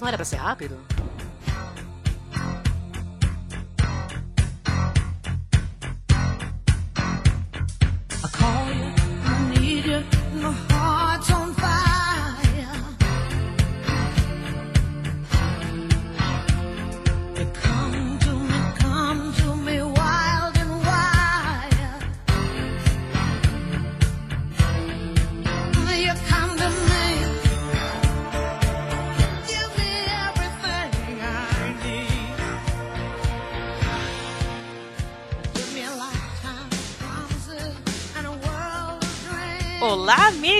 Não 0.00 0.08
era 0.08 0.16
pra 0.16 0.24
ser 0.24 0.36
rápido? 0.36 0.76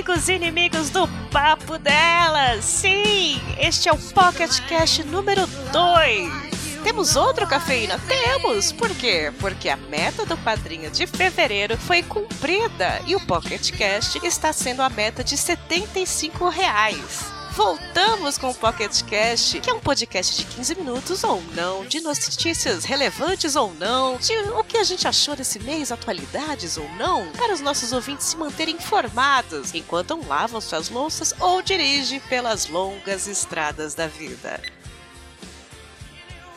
Amigos 0.00 0.30
e 0.30 0.32
inimigos 0.32 0.88
do 0.88 1.06
Papo 1.30 1.76
Delas! 1.76 2.64
Sim, 2.64 3.38
este 3.58 3.86
é 3.86 3.92
o 3.92 3.98
Pocket 3.98 4.58
Cast 4.66 5.04
número 5.04 5.46
2. 5.46 6.82
Temos 6.82 7.16
outro 7.16 7.46
cafeína? 7.46 8.00
Temos! 8.08 8.72
Por 8.72 8.88
quê? 8.94 9.30
Porque 9.38 9.68
a 9.68 9.76
meta 9.76 10.24
do 10.24 10.38
padrinho 10.38 10.90
de 10.90 11.06
fevereiro 11.06 11.76
foi 11.76 12.02
cumprida 12.02 13.02
e 13.06 13.14
o 13.14 13.20
Pocket 13.26 13.72
Cast 13.72 14.26
está 14.26 14.54
sendo 14.54 14.80
a 14.80 14.88
meta 14.88 15.22
de 15.22 15.36
75 15.36 16.48
reais. 16.48 17.29
Voltamos 17.52 18.38
com 18.38 18.50
o 18.50 18.54
Pocket 18.54 19.02
Cast, 19.02 19.60
que 19.60 19.68
é 19.68 19.74
um 19.74 19.80
podcast 19.80 20.36
de 20.36 20.44
15 20.44 20.74
minutos 20.76 21.24
ou 21.24 21.42
não, 21.54 21.84
de 21.84 22.00
notícias 22.00 22.84
relevantes 22.84 23.56
ou 23.56 23.74
não, 23.74 24.16
de 24.16 24.32
o 24.32 24.62
que 24.62 24.78
a 24.78 24.84
gente 24.84 25.06
achou 25.06 25.34
desse 25.34 25.58
mês, 25.58 25.90
atualidades 25.90 26.76
ou 26.76 26.88
não, 26.90 27.30
para 27.32 27.52
os 27.52 27.60
nossos 27.60 27.92
ouvintes 27.92 28.26
se 28.26 28.36
manterem 28.36 28.76
informados 28.76 29.74
enquanto 29.74 30.24
lavam 30.26 30.60
suas 30.60 30.88
louças 30.88 31.34
ou 31.40 31.60
dirigem 31.60 32.20
pelas 32.20 32.68
longas 32.68 33.26
estradas 33.26 33.94
da 33.94 34.06
vida. 34.06 34.60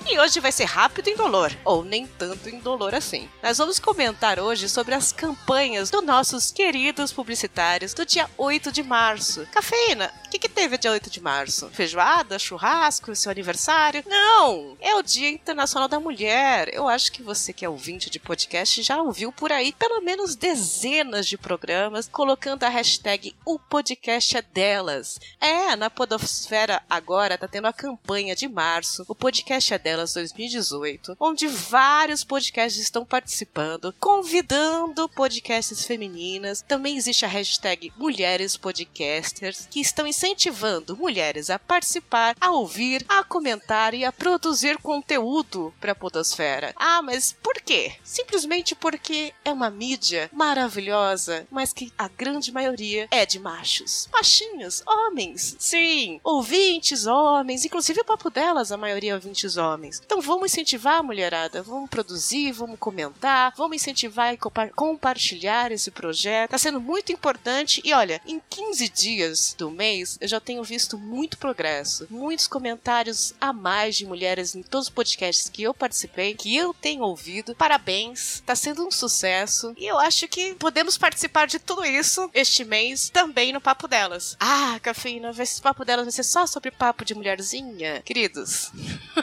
E 0.06 0.20
hoje 0.20 0.42
vai 0.42 0.52
ser 0.52 0.66
rápido 0.66 1.08
e 1.08 1.14
indolor, 1.14 1.52
ou 1.64 1.84
nem 1.84 2.06
tanto 2.06 2.50
indolor 2.50 2.94
assim. 2.94 3.30
Nós 3.42 3.58
vamos 3.58 3.80
comentar 3.80 4.38
hoje 4.38 4.68
sobre 4.68 4.94
as 4.94 5.14
campanhas 5.14 5.90
dos 5.90 6.04
nossos 6.04 6.52
queridos 6.52 7.14
publicitários 7.14 7.94
do 7.94 8.06
dia 8.06 8.30
8 8.38 8.70
de 8.72 8.84
março. 8.84 9.48
Cafeína, 9.52 10.14
o 10.26 10.30
que, 10.30 10.38
que 10.38 10.50
teve 10.50 10.78
dia 10.78 10.92
8 10.92 11.10
de 11.10 11.22
março? 11.22 11.70
Feijoada, 11.70 12.38
churrasco, 12.38 13.16
seu 13.16 13.32
aniversário? 13.32 14.04
Não! 14.06 14.78
É 14.82 14.94
o 14.96 15.02
Dia 15.02 15.30
Internacional 15.30 15.88
da 15.88 16.00
Mulher. 16.02 16.70
Eu 16.74 16.88
acho 16.88 17.12
que 17.12 17.24
você 17.24 17.54
que 17.54 17.64
é 17.64 17.70
ouvinte 17.70 18.10
de 18.10 18.20
podcast 18.20 18.84
já 18.84 19.02
ouviu 19.02 19.32
por 19.32 19.54
aí 19.54 19.72
pelo 19.72 20.02
menos 20.02 20.36
dezenas 20.36 21.26
de 21.26 21.38
programas 21.38 22.10
colocando 22.10 22.66
a 22.66 22.70
hashtag 22.70 23.34
O 23.46 23.58
Podcast 23.58 24.38
é 24.38 24.42
Delas. 24.42 25.18
É, 25.40 25.76
na 25.78 25.90
Podosfera 25.90 26.84
agora 26.90 27.38
tá 27.38 27.48
tendo 27.48 27.68
a 27.68 27.74
campanha 27.74 28.36
de 28.36 28.50
março, 28.50 29.06
o 29.08 29.16
Podcast 29.16 29.74
é 29.74 29.80
Delas 29.80 29.93
2018, 29.96 31.16
onde 31.20 31.48
vários 31.48 32.24
podcasts 32.24 32.82
estão 32.82 33.06
participando, 33.06 33.94
convidando 34.00 35.08
podcasts 35.10 35.86
femininas. 35.86 36.64
Também 36.68 36.98
existe 36.98 37.26
a 37.26 37.28
hashtag 37.28 37.94
Mulheres 37.98 38.58
Podcasters, 38.58 39.68
que 39.70 39.80
estão 39.80 40.08
incentivando 40.08 40.98
mulheres 40.98 41.50
a 41.50 41.60
participar, 41.60 42.36
a 42.40 42.52
ouvir, 42.52 43.06
a 43.08 43.24
comentar 43.24 43.94
e 43.94 44.06
a 44.06 44.12
produzir 44.12 44.78
conteúdo 44.78 45.74
para 45.80 45.92
a 45.92 45.96
Podosfera. 45.96 46.74
Ah, 46.76 47.02
mas 47.02 47.36
por 47.42 47.56
quê? 47.62 47.94
Simplesmente 48.04 48.76
porque 48.76 49.34
é 49.44 49.52
uma 49.52 49.70
mídia 49.70 50.30
maravilhosa, 50.34 51.48
mas 51.52 51.74
que 51.74 51.92
a 51.98 52.08
grande 52.08 52.52
maioria 52.52 53.08
é 53.12 53.26
de 53.26 53.40
machos. 53.40 54.08
Machinhos, 54.12 54.84
homens. 54.88 55.56
Sim, 55.60 56.20
ouvintes, 56.24 57.06
homens, 57.06 57.66
inclusive 57.66 58.02
o 58.02 58.06
papo 58.06 58.30
delas, 58.30 58.72
a 58.72 58.78
maioria 58.78 59.12
é 59.12 59.16
ouvintes 59.16 59.58
homens. 59.58 59.83
Então 60.06 60.22
vamos 60.22 60.52
incentivar 60.52 60.98
a 61.00 61.04
mulherada, 61.04 61.62
vamos 61.64 61.90
produzir, 61.90 62.52
vamos 62.52 62.78
comentar, 62.80 63.54
vamos 63.58 63.76
incentivar 63.76 64.34
e 64.34 64.38
compa- 64.38 64.70
compartilhar 64.70 65.72
esse 65.72 65.92
projeto. 65.92 66.52
Tá 66.52 66.58
sendo 66.58 66.80
muito 66.80 67.12
importante 67.12 67.82
e 67.84 67.94
olha, 67.94 68.22
em 68.26 68.42
15 68.50 68.90
dias 68.90 69.56
do 69.58 69.70
mês 69.72 70.18
eu 70.22 70.28
já 70.28 70.40
tenho 70.40 70.64
visto 70.64 70.98
muito 70.98 71.38
progresso, 71.38 72.08
muitos 72.10 72.48
comentários 72.48 73.34
a 73.40 73.52
mais 73.52 73.96
de 73.96 74.06
mulheres 74.06 74.56
em 74.56 74.64
todos 74.64 74.88
os 74.88 74.94
podcasts 74.94 75.50
que 75.50 75.64
eu 75.64 75.74
participei, 75.74 76.34
que 76.36 76.56
eu 76.56 76.74
tenho 76.74 77.04
ouvido. 77.04 77.56
Parabéns, 77.56 78.42
tá 78.46 78.56
sendo 78.56 78.86
um 78.88 78.92
sucesso 78.92 79.74
e 79.78 79.86
eu 79.86 80.00
acho 80.00 80.28
que 80.28 80.54
podemos 80.56 80.98
participar 80.98 81.48
de 81.48 81.60
tudo 81.60 81.84
isso 81.86 82.30
este 82.34 82.64
mês 82.64 83.10
também 83.10 83.52
no 83.54 83.62
Papo 83.62 83.88
Delas. 83.88 84.36
Ah, 84.40 84.80
cafeína, 84.82 85.32
esse 85.38 85.62
Papo 85.62 85.84
Delas 85.86 86.06
vai 86.06 86.12
ser 86.12 86.24
só 86.24 86.46
sobre 86.48 86.72
papo 86.72 87.04
de 87.06 87.14
mulherzinha? 87.16 88.02
Queridos, 88.06 88.72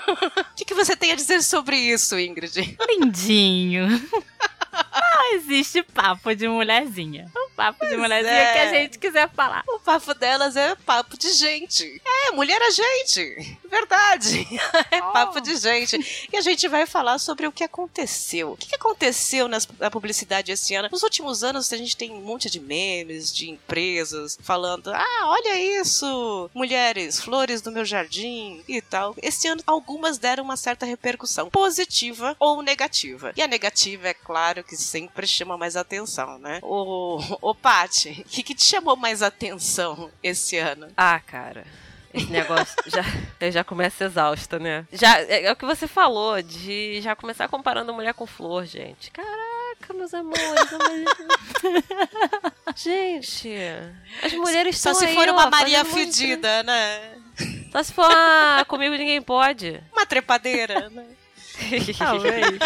o 0.60 0.62
que, 0.62 0.66
que 0.66 0.75
você 0.75 0.94
tem 0.94 1.12
a 1.12 1.15
dizer 1.15 1.43
sobre 1.43 1.76
isso, 1.76 2.19
Ingrid? 2.19 2.76
Lindinho. 2.87 3.88
Não 5.20 5.34
existe 5.34 5.82
papo 5.82 6.34
de 6.34 6.48
mulherzinha. 6.48 7.31
O 7.34 7.50
papo 7.54 7.81
de 7.84 7.88
Pois 7.91 8.00
mulherzinha 8.00 8.32
é. 8.34 8.53
que 8.53 8.58
a 8.58 8.69
gente 8.72 8.98
quiser 8.98 9.28
falar. 9.31 9.62
O 9.69 9.78
papo 9.81 10.14
delas 10.14 10.56
é 10.56 10.75
papo 10.75 11.16
de 11.19 11.31
gente. 11.32 12.00
É, 12.04 12.31
mulher 12.32 12.60
é 12.62 12.70
gente. 12.70 13.58
Verdade. 13.69 14.47
É 14.91 15.00
Oh. 15.03 15.12
papo 15.12 15.41
de 15.41 15.54
gente. 15.56 16.28
E 16.32 16.36
a 16.36 16.41
gente 16.41 16.66
vai 16.69 16.86
falar 16.86 17.19
sobre 17.19 17.47
o 17.47 17.53
que 17.53 17.62
aconteceu. 17.64 18.53
O 18.53 18.56
que 18.56 18.66
que 18.69 18.75
aconteceu 18.75 19.47
nas- 19.48 19.69
na 19.78 19.91
publicidade 19.91 20.50
esse 20.53 20.75
ano? 20.75 20.88
Nos 20.91 21.03
últimos 21.03 21.42
anos, 21.44 21.72
a 21.72 21.76
gente 21.76 21.97
tem 21.97 22.10
um 22.10 22.20
monte 22.20 22.48
de 22.50 22.58
memes 22.60 23.32
de 23.32 23.50
empresas 23.50 24.38
falando: 24.42 24.88
ah, 24.92 25.22
olha 25.26 25.58
isso, 25.81 26.50
mulheres, 26.54 27.20
flores 27.20 27.60
do 27.60 27.70
meu 27.72 27.84
jardim 27.84 28.62
e 28.69 28.81
tal. 28.82 29.14
Esse 29.22 29.48
ano, 29.48 29.62
algumas 29.66 30.19
deram 30.19 30.44
uma 30.44 30.56
certa 30.56 30.84
repercussão, 30.87 31.48
positiva 31.50 32.37
ou 32.38 32.62
negativa. 32.62 33.32
E 33.37 33.42
a 33.42 33.47
negativa, 33.47 34.08
é 34.08 34.14
claro, 34.14 34.62
que 34.64 34.76
sempre 34.76 35.09
chama 35.26 35.56
mais 35.56 35.76
atenção, 35.76 36.38
né? 36.38 36.59
Ô, 36.62 37.21
ô 37.41 37.54
Paty, 37.54 38.25
o 38.26 38.28
que, 38.28 38.43
que 38.43 38.54
te 38.54 38.65
chamou 38.65 38.97
mais 38.97 39.22
atenção 39.22 40.10
esse 40.22 40.59
ano? 40.59 40.88
Ah, 40.97 41.21
cara. 41.21 41.65
Esse 42.12 42.26
negócio 42.26 42.75
já, 42.87 43.03
eu 43.41 43.53
já 43.53 43.62
começa 43.62 44.04
exausta, 44.04 44.59
né? 44.59 44.84
Já, 44.93 45.20
é, 45.20 45.44
é 45.44 45.53
o 45.53 45.56
que 45.56 45.65
você 45.65 45.87
falou, 45.87 46.43
de 46.43 47.00
já 47.00 47.15
começar 47.15 47.49
comparando 47.49 47.94
mulher 47.94 48.15
com 48.15 48.26
flor, 48.26 48.66
gente. 48.66 49.10
Caraca, 49.12 49.94
meus 49.94 50.12
amores. 50.12 50.43
gente, 52.75 53.52
as 54.23 54.32
mulheres 54.32 54.79
Só 54.79 54.90
estão 54.90 55.00
se 55.00 55.06
aí, 55.06 55.14
for 55.14 55.29
ó, 55.29 55.32
uma 55.32 55.50
Maria 55.50 55.84
fazendo 55.84 55.96
muito- 55.96 56.17
fedida, 56.17 56.62
né? 56.64 57.14
Só 57.70 57.82
se 57.82 57.93
for 57.93 58.11
ah, 58.11 58.64
comigo 58.67 58.96
ninguém 58.96 59.23
pode. 59.23 59.81
Uma 59.93 60.05
trepadeira, 60.05 60.90
né? 60.90 61.06
Talvez. 61.96 62.58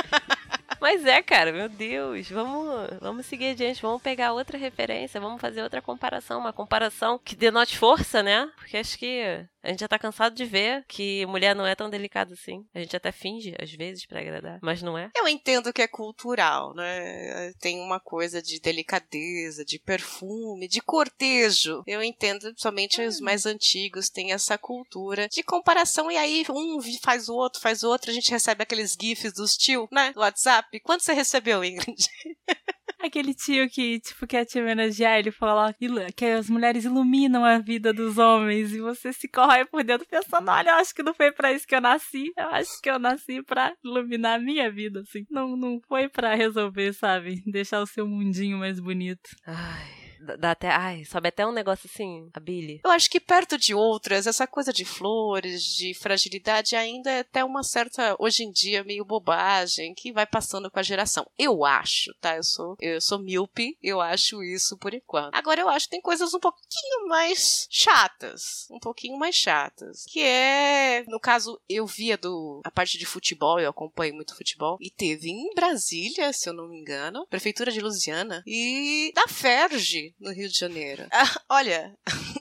Mas 0.81 1.05
é, 1.05 1.23
cara, 1.23 1.53
meu 1.53 1.69
Deus. 1.69 2.29
Vamos, 2.31 2.91
vamos 3.01 3.27
seguir 3.27 3.51
adiante, 3.51 3.83
vamos 3.83 4.03
pegar 4.03 4.33
outra 4.33 4.59
referência, 4.59 5.21
vamos 5.21 5.41
fazer 5.41 5.63
outra 5.63 5.81
comparação. 5.81 6.41
Uma 6.41 6.53
comparação 6.53 7.19
que 7.19 7.37
denote 7.37 7.79
força, 7.79 8.23
né? 8.23 8.51
Porque 8.57 8.77
acho 8.77 8.99
que 8.99 9.47
a 9.65 9.71
gente 9.71 9.81
já 9.81 9.89
tá 9.89 9.99
cansado 9.99 10.35
de 10.35 10.45
ver 10.45 10.85
que 10.87 11.25
mulher 11.27 11.57
não 11.57 11.67
é 11.67 11.75
tão 11.75 11.89
delicada 11.89 12.35
assim. 12.35 12.65
A 12.75 12.81
gente 12.81 12.95
até 12.95 13.11
finge, 13.11 13.55
às 13.59 13.73
vezes, 13.73 14.05
pra 14.07 14.21
agradar, 14.21 14.59
mas 14.63 14.83
não 14.83 14.97
é. 14.97 15.11
Eu 15.17 15.27
entendo 15.27 15.73
que 15.73 15.81
é 15.81 15.89
cultural, 15.89 16.75
né? 16.75 17.53
Tem 17.61 17.81
uma 17.81 17.99
coisa 17.99 18.43
de 18.43 18.61
delicadeza, 18.61 19.65
de 19.65 19.79
perfume, 19.79 20.69
de 20.69 20.81
cortejo. 20.81 21.83
Eu 21.87 22.03
entendo, 22.03 22.53
somente 22.57 23.01
os 23.01 23.21
mais 23.21 23.47
antigos 23.47 24.11
têm 24.11 24.33
essa 24.33 24.59
cultura 24.59 25.29
de 25.29 25.43
comparação 25.43 26.11
e 26.11 26.17
aí 26.17 26.45
um 26.51 26.79
faz 27.03 27.29
o 27.29 27.35
outro, 27.35 27.61
faz 27.61 27.83
o 27.83 27.89
outro, 27.89 28.11
a 28.11 28.15
gente 28.15 28.31
recebe 28.31 28.63
aqueles 28.63 28.97
gifs 29.01 29.33
dos 29.33 29.57
tio, 29.57 29.89
né? 29.91 30.13
Do 30.13 30.21
WhatsApp. 30.21 30.79
Quanto 30.81 31.03
você 31.03 31.15
recebeu, 31.15 31.65
Ingrid? 31.65 32.07
aquele 33.07 33.35
tio 33.35 33.69
que, 33.69 34.01
tipo, 34.01 34.27
quer 34.27 34.45
te 34.45 34.59
homenagear, 34.59 35.19
ele 35.19 35.31
fala 35.31 35.75
que 36.15 36.25
as 36.25 36.49
mulheres 36.49 36.85
iluminam 36.85 37.45
a 37.45 37.59
vida 37.59 37.93
dos 37.93 38.19
homens 38.19 38.73
e 38.73 38.81
você 38.81 39.13
se 39.13 39.29
corrói 39.29 39.65
por 39.65 39.83
dentro 39.85 40.07
pensando, 40.09 40.51
olha, 40.51 40.71
eu 40.71 40.75
acho 40.77 40.95
que 40.95 41.03
não 41.03 41.15
foi 41.15 41.33
pra 41.33 41.53
isso 41.53 41.67
que 41.67 41.75
eu 41.75 41.81
nasci, 41.81 42.33
eu 42.37 42.49
acho 42.49 42.81
que 42.81 42.91
eu 42.91 42.99
nasci 42.99 43.43
pra 43.43 43.75
iluminar 43.85 44.39
a 44.39 44.43
minha 44.43 44.71
vida, 44.71 45.01
assim. 45.01 45.25
Não, 45.31 45.57
não 45.57 45.81
foi 45.89 46.09
pra 46.09 46.35
resolver, 46.35 46.93
sabe? 46.93 47.43
Deixar 47.47 47.81
o 47.81 47.87
seu 47.87 48.07
mundinho 48.07 48.59
mais 48.59 48.81
bonito. 48.81 49.31
Ai, 49.47 50.04
dá- 50.39 50.51
até. 50.53 50.69
Ai, 50.71 51.05
sobe 51.05 51.29
até 51.29 51.47
um 51.47 51.53
negócio 51.53 51.89
assim, 51.93 52.29
a 52.33 52.41
Billy. 52.41 52.81
Eu 52.85 52.91
acho 52.91 53.09
que 53.11 53.21
perto 53.21 53.57
de 53.59 53.75
outras, 53.75 54.27
essa 54.27 54.47
coisa 54.47 54.73
de 54.73 54.85
flores, 54.85 55.63
de 55.65 55.95
fragilidade, 55.95 56.77
ainda 56.77 57.11
é 57.11 57.21
até 57.21 57.45
uma 57.45 57.63
certa, 57.63 58.17
hoje 58.19 58.45
em 58.45 58.51
dia, 58.51 58.85
meio 58.85 59.05
bobagem, 59.05 59.95
que 59.95 60.13
vai 60.13 60.27
passando 60.27 60.71
com 60.71 60.79
a 60.79 60.83
geração. 60.83 61.27
Eu 61.39 61.65
acho, 61.65 62.13
tá? 62.21 62.37
Eu 62.37 62.43
sou, 62.43 62.77
eu 62.81 63.01
sou 63.01 63.19
míope, 63.19 63.77
eu 63.83 64.01
acho 64.01 64.43
isso 64.43 64.77
por 64.79 64.95
enquanto. 64.95 65.35
Agora 65.35 65.61
eu 65.61 65.69
acho 65.69 65.87
que 65.87 65.91
tem 65.93 66.01
coisas 66.01 66.33
um 66.35 66.41
pouquinho 66.41 67.09
mais 67.09 67.67
chatas. 67.71 68.67
Um 68.71 68.79
pouquinho 68.79 69.17
mais 69.19 69.35
chatas. 69.35 70.05
Que 70.09 70.21
é, 70.23 71.05
no 71.09 71.21
caso, 71.21 71.61
eu 71.69 71.87
via 71.87 72.17
do 72.17 72.61
a 72.65 72.71
parte 72.71 72.99
de 72.99 73.07
futebol, 73.07 73.59
eu 73.61 73.71
acompanho 73.71 74.15
muito 74.15 74.37
futebol, 74.37 74.77
e 74.81 74.91
teve 74.91 75.29
em 75.31 75.55
Brasília, 75.55 76.33
se 76.33 76.49
eu 76.49 76.53
não 76.53 76.69
me 76.69 76.79
engano, 76.81 77.27
Prefeitura 77.29 77.71
de 77.71 77.81
Lusiana, 77.81 78.43
e 78.47 79.13
da 79.15 79.27
Ferge, 79.29 80.14
no 80.19 80.33
Rio 80.33 80.49
de 80.49 80.59
Janeiro. 80.59 81.07
Ah, 81.17 81.41
olha, 81.49 81.97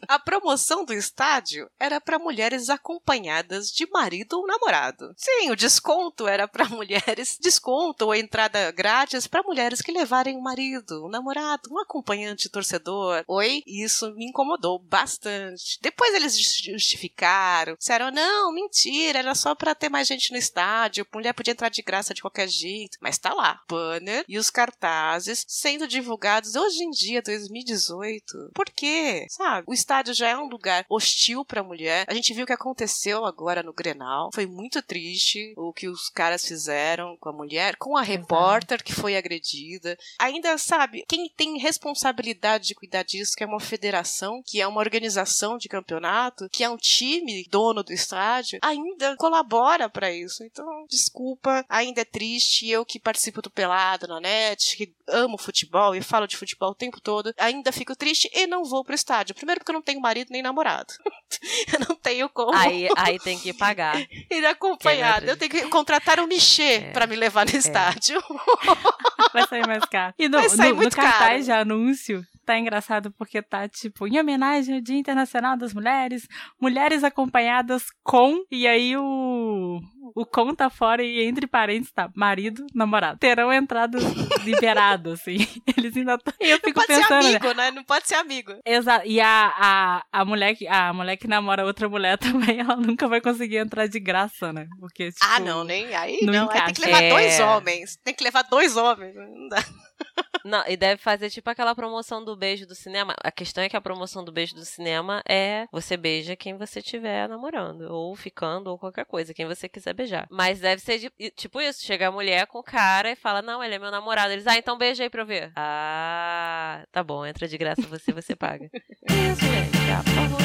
a 0.07 0.19
promoção 0.19 0.83
do 0.83 0.93
estádio 0.93 1.69
era 1.79 2.01
para 2.01 2.19
mulheres 2.19 2.69
acompanhadas 2.69 3.67
de 3.69 3.87
marido 3.89 4.33
ou 4.33 4.47
namorado. 4.47 5.13
Sim, 5.15 5.51
o 5.51 5.55
desconto 5.55 6.27
era 6.27 6.47
para 6.47 6.65
mulheres, 6.69 7.37
desconto 7.39 8.05
ou 8.05 8.15
entrada 8.15 8.71
grátis 8.71 9.27
para 9.27 9.43
mulheres 9.43 9.81
que 9.81 9.91
levarem 9.91 10.35
um 10.35 10.41
marido, 10.41 11.05
um 11.05 11.09
namorado, 11.09 11.69
um 11.71 11.79
acompanhante 11.79 12.49
torcedor. 12.49 13.23
Oi, 13.27 13.61
isso 13.65 14.13
me 14.15 14.25
incomodou 14.25 14.79
bastante. 14.79 15.79
Depois 15.81 16.13
eles 16.13 16.37
justi- 16.37 16.71
justificaram, 16.73 17.75
disseram: 17.77 18.11
"Não, 18.11 18.51
mentira, 18.53 19.19
era 19.19 19.35
só 19.35 19.55
para 19.55 19.75
ter 19.75 19.89
mais 19.89 20.07
gente 20.07 20.31
no 20.31 20.37
estádio, 20.37 21.07
mulher 21.13 21.33
podia 21.33 21.51
entrar 21.51 21.69
de 21.69 21.81
graça 21.81 22.13
de 22.13 22.21
qualquer 22.21 22.47
jeito". 22.47 22.97
Mas 23.01 23.17
tá 23.17 23.33
lá, 23.33 23.61
banner 23.69 24.25
e 24.27 24.37
os 24.37 24.49
cartazes 24.49 25.45
sendo 25.47 25.87
divulgados 25.87 26.55
hoje 26.55 26.83
em 26.83 26.89
dia, 26.89 27.21
2018. 27.63 28.51
Por 28.53 28.65
quê? 28.65 29.25
Sabe? 29.29 29.65
O 29.67 29.73
estádio 29.73 30.13
já 30.13 30.29
é 30.29 30.37
um 30.37 30.47
lugar 30.47 30.85
hostil 30.89 31.43
pra 31.45 31.63
mulher. 31.63 32.05
A 32.07 32.13
gente 32.13 32.33
viu 32.33 32.43
o 32.43 32.47
que 32.47 32.53
aconteceu 32.53 33.25
agora 33.25 33.63
no 33.63 33.73
Grenal. 33.73 34.29
Foi 34.33 34.45
muito 34.45 34.81
triste 34.81 35.53
o 35.57 35.73
que 35.73 35.87
os 35.87 36.09
caras 36.09 36.45
fizeram 36.45 37.17
com 37.17 37.29
a 37.29 37.33
mulher, 37.33 37.75
com 37.77 37.97
a 37.97 38.01
repórter 38.01 38.83
que 38.83 38.93
foi 38.93 39.15
agredida. 39.15 39.97
Ainda, 40.19 40.57
sabe, 40.57 41.03
quem 41.07 41.29
tem 41.35 41.57
responsabilidade 41.57 42.67
de 42.67 42.75
cuidar 42.75 43.03
disso, 43.03 43.35
que 43.35 43.43
é 43.43 43.47
uma 43.47 43.59
federação, 43.59 44.41
que 44.45 44.61
é 44.61 44.67
uma 44.67 44.79
organização 44.79 45.57
de 45.57 45.69
campeonato, 45.69 46.49
que 46.49 46.63
é 46.63 46.69
um 46.69 46.77
time 46.77 47.45
dono 47.49 47.83
do 47.83 47.93
estádio, 47.93 48.59
ainda 48.61 49.15
colabora 49.17 49.89
pra 49.89 50.11
isso. 50.11 50.43
Então, 50.43 50.85
desculpa, 50.89 51.65
ainda 51.69 52.01
é 52.01 52.05
triste. 52.05 52.69
Eu 52.69 52.85
que 52.85 52.99
participo 52.99 53.41
do 53.41 53.51
Pelado 53.51 54.07
na 54.07 54.19
net, 54.19 54.75
que 54.75 54.93
amo 55.07 55.37
futebol 55.37 55.95
e 55.95 56.01
falo 56.01 56.27
de 56.27 56.37
futebol 56.37 56.71
o 56.71 56.75
tempo 56.75 56.99
todo, 57.01 57.33
ainda 57.37 57.52
fico 57.71 57.95
triste 57.95 58.29
e 58.33 58.47
não 58.47 58.63
vou 58.63 58.83
pro 58.83 58.95
estádio. 58.95 59.35
Primeiro 59.35 59.59
porque 59.59 59.71
eu 59.71 59.75
não 59.75 59.81
tenho 59.81 59.99
marido 60.01 60.29
nem 60.31 60.41
namorado. 60.41 60.93
eu 61.73 61.79
não 61.87 61.95
tenho 61.95 62.29
como 62.29 62.53
Aí, 62.57 62.87
aí 62.97 63.19
tem 63.19 63.37
que 63.37 63.53
pagar. 63.53 63.95
ir 64.31 64.45
acompanhado. 64.45 65.27
É 65.27 65.31
Eu 65.31 65.37
tenho 65.37 65.51
que 65.51 65.67
contratar 65.69 66.19
um 66.19 66.27
Michê 66.27 66.75
É. 66.75 66.91
pra 66.91 67.05
me 67.07 67.15
levar 67.15 67.45
no 67.45 67.55
estádio. 67.57 68.21
Vai 69.33 69.47
sair 69.47 69.65
mais 69.67 69.83
caro. 69.85 70.13
E 70.17 70.27
no, 70.29 70.39
Vai 70.39 70.49
sair 70.49 70.69
no- 70.69 70.75
no 70.75 70.81
muito 70.81 70.95
cartaz 70.95 71.19
caro. 71.29 71.43
de 71.43 71.51
anúncio, 71.51 72.23
tá 72.45 72.57
engraçado 72.57 73.11
porque 73.17 73.41
tá 73.41 73.67
tipo, 73.67 74.07
em 74.07 74.19
homenagem 74.19 74.75
ao 74.75 74.81
Dia 74.81 74.97
Internacional 74.97 75.57
das 75.57 75.73
Mulheres, 75.73 76.27
mulheres 76.59 77.03
acompanhadas 77.03 77.85
com, 78.03 78.43
e 78.51 78.67
aí 78.67 78.95
o. 78.97 79.79
O 80.15 80.25
com 80.25 80.53
tá 80.53 80.69
fora 80.69 81.03
e 81.03 81.23
entre 81.23 81.47
parênteses 81.47 81.91
tá 81.93 82.09
marido, 82.15 82.65
namorado. 82.73 83.17
Terão 83.19 83.51
entrado 83.53 83.97
liberado, 84.43 85.11
assim. 85.11 85.37
Eles 85.77 85.95
ainda 85.95 86.17
tão... 86.17 86.33
E 86.39 86.49
eu 86.49 86.57
Não 86.57 86.59
fico 86.59 86.73
pode 86.73 86.87
ser 86.87 87.01
pensando, 87.01 87.23
né? 87.23 87.29
amigo, 87.37 87.53
né? 87.53 87.71
Não 87.71 87.83
pode 87.83 88.07
ser 88.07 88.15
amigo. 88.15 88.53
Exato. 88.65 89.07
E 89.07 89.19
a, 89.21 89.53
a, 89.55 90.03
a, 90.11 90.25
mulher 90.25 90.55
que, 90.55 90.67
a 90.67 90.93
mulher 90.93 91.17
que 91.17 91.27
namora 91.27 91.65
outra 91.65 91.87
mulher 91.87 92.17
também, 92.19 92.59
ela 92.59 92.75
nunca 92.75 93.07
vai 93.07 93.21
conseguir 93.21 93.57
entrar 93.57 93.87
de 93.87 93.99
graça, 93.99 94.51
né? 94.51 94.67
Porque, 94.79 95.11
tipo, 95.11 95.25
Ah, 95.25 95.39
não, 95.39 95.63
nem 95.63 95.93
aí. 95.95 96.19
não 96.23 96.33
Não, 96.33 96.49
aí 96.51 96.65
tem 96.65 96.73
que 96.73 96.81
levar 96.81 97.03
É. 97.03 97.09
dois 97.09 97.39
homens. 97.39 97.97
Tem 98.03 98.13
que 98.13 98.23
levar 98.23 98.43
dois 98.43 98.75
homens. 98.77 99.15
Não 99.15 99.47
dá. 99.49 99.57
Não, 100.45 100.61
e 100.67 100.75
deve 100.75 101.01
fazer 101.01 101.29
tipo 101.29 101.49
aquela 101.49 101.73
promoção 101.73 102.23
do 102.23 102.35
beijo 102.35 102.67
do 102.67 102.75
cinema. 102.75 103.15
A 103.23 103.31
questão 103.31 103.63
é 103.63 103.69
que 103.69 103.77
a 103.77 103.81
promoção 103.81 104.25
do 104.25 104.31
beijo 104.31 104.53
do 104.53 104.65
cinema 104.65 105.23
é 105.27 105.65
você 105.71 105.95
beija 105.95 106.35
quem 106.35 106.57
você 106.57 106.79
estiver 106.79 107.29
namorando, 107.29 107.83
ou 107.89 108.13
ficando, 108.13 108.69
ou 108.69 108.77
qualquer 108.77 109.05
coisa, 109.05 109.33
quem 109.33 109.45
você 109.47 109.69
quiser 109.69 109.92
beijar. 109.93 110.27
Mas 110.29 110.59
deve 110.59 110.81
ser 110.81 110.99
de- 110.99 111.31
tipo 111.31 111.61
isso: 111.61 111.83
chega 111.83 112.07
a 112.07 112.11
mulher 112.11 112.47
com 112.47 112.59
o 112.59 112.63
cara 112.63 113.11
e 113.11 113.15
fala, 113.15 113.41
não, 113.41 113.63
ele 113.63 113.75
é 113.75 113.79
meu 113.79 113.91
namorado. 113.91 114.31
Eles, 114.33 114.47
ah, 114.47 114.57
então 114.57 114.77
beija 114.77 115.03
aí 115.03 115.09
pra 115.09 115.21
eu 115.21 115.25
ver. 115.25 115.51
Ah, 115.55 116.83
tá 116.91 117.03
bom, 117.03 117.25
entra 117.25 117.47
de 117.47 117.57
graça 117.57 117.81
você, 117.83 118.11
você 118.11 118.35
paga. 118.35 118.65
isso, 119.09 119.41
gente. 119.41 119.77
Ah, 119.91 120.03
por 120.03 120.13
favor. 120.13 120.43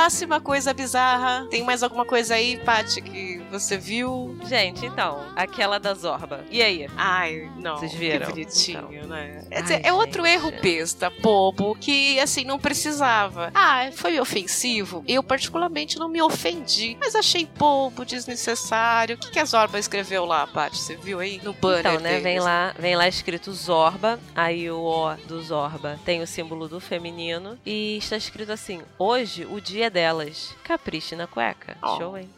Próxima 0.00 0.40
coisa 0.40 0.72
bizarra. 0.72 1.46
Tem 1.50 1.62
mais 1.62 1.82
alguma 1.82 2.06
coisa 2.06 2.34
aí, 2.34 2.56
Paty, 2.56 3.02
que 3.02 3.29
você 3.50 3.76
viu? 3.76 4.36
Gente, 4.46 4.86
então, 4.86 5.24
aquela 5.36 5.78
da 5.78 5.92
Zorba. 5.94 6.44
E 6.50 6.62
aí? 6.62 6.88
Ai, 6.96 7.50
não. 7.56 7.76
Vocês 7.76 7.92
viram? 7.92 8.26
Que 8.26 8.32
bonitinho, 8.32 8.88
Então. 8.92 9.08
né? 9.08 9.42
Ai, 9.50 9.58
É, 9.58 9.62
dizer, 9.62 9.80
é 9.84 9.92
outro 9.92 10.24
erro 10.26 10.52
besta, 10.62 11.10
bobo, 11.20 11.74
que 11.78 12.18
assim, 12.20 12.44
não 12.44 12.58
precisava. 12.58 13.50
Ah, 13.54 13.90
foi 13.92 14.18
ofensivo? 14.20 15.04
Eu, 15.06 15.22
particularmente, 15.22 15.98
não 15.98 16.08
me 16.08 16.22
ofendi. 16.22 16.96
Mas 17.00 17.14
achei 17.14 17.46
bobo, 17.58 18.04
desnecessário. 18.04 19.16
O 19.16 19.18
que, 19.18 19.30
que 19.30 19.38
a 19.38 19.44
Zorba 19.44 19.78
escreveu 19.78 20.24
lá, 20.24 20.46
Paty? 20.46 20.78
Você 20.78 20.96
viu 20.96 21.20
aí? 21.20 21.40
No 21.42 21.52
banner 21.52 21.80
Então, 21.80 22.00
né, 22.00 22.08
deles? 22.10 22.22
vem 22.22 22.40
lá, 22.40 22.74
vem 22.78 22.96
lá 22.96 23.08
escrito 23.08 23.52
Zorba, 23.52 24.18
aí 24.34 24.70
o 24.70 24.80
O 24.90 25.14
do 25.26 25.42
Zorba 25.42 25.98
tem 26.04 26.20
o 26.22 26.26
símbolo 26.26 26.68
do 26.68 26.80
feminino 26.80 27.58
e 27.64 27.96
está 27.98 28.16
escrito 28.16 28.50
assim: 28.52 28.82
"Hoje 28.98 29.46
o 29.50 29.60
dia 29.60 29.88
delas. 29.90 30.54
Capriche 30.64 31.14
na 31.16 31.26
cueca". 31.26 31.76
Oh. 31.82 31.96
Show, 31.96 32.18
hein? 32.18 32.28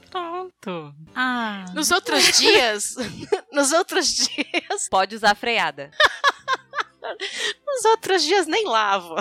Pronto. 0.61 0.95
Ah. 1.15 1.67
Nos 1.75 1.91
outros 1.91 2.33
dias, 2.39 2.97
nos 3.53 3.73
outros 3.73 4.15
dias, 4.15 4.89
Pode 4.91 5.15
usar 5.17 5.35
freada. 5.35 5.91
nos 7.67 7.85
outros 7.85 8.23
dias 8.23 8.47
nem 8.47 8.67
lava. 8.67 9.17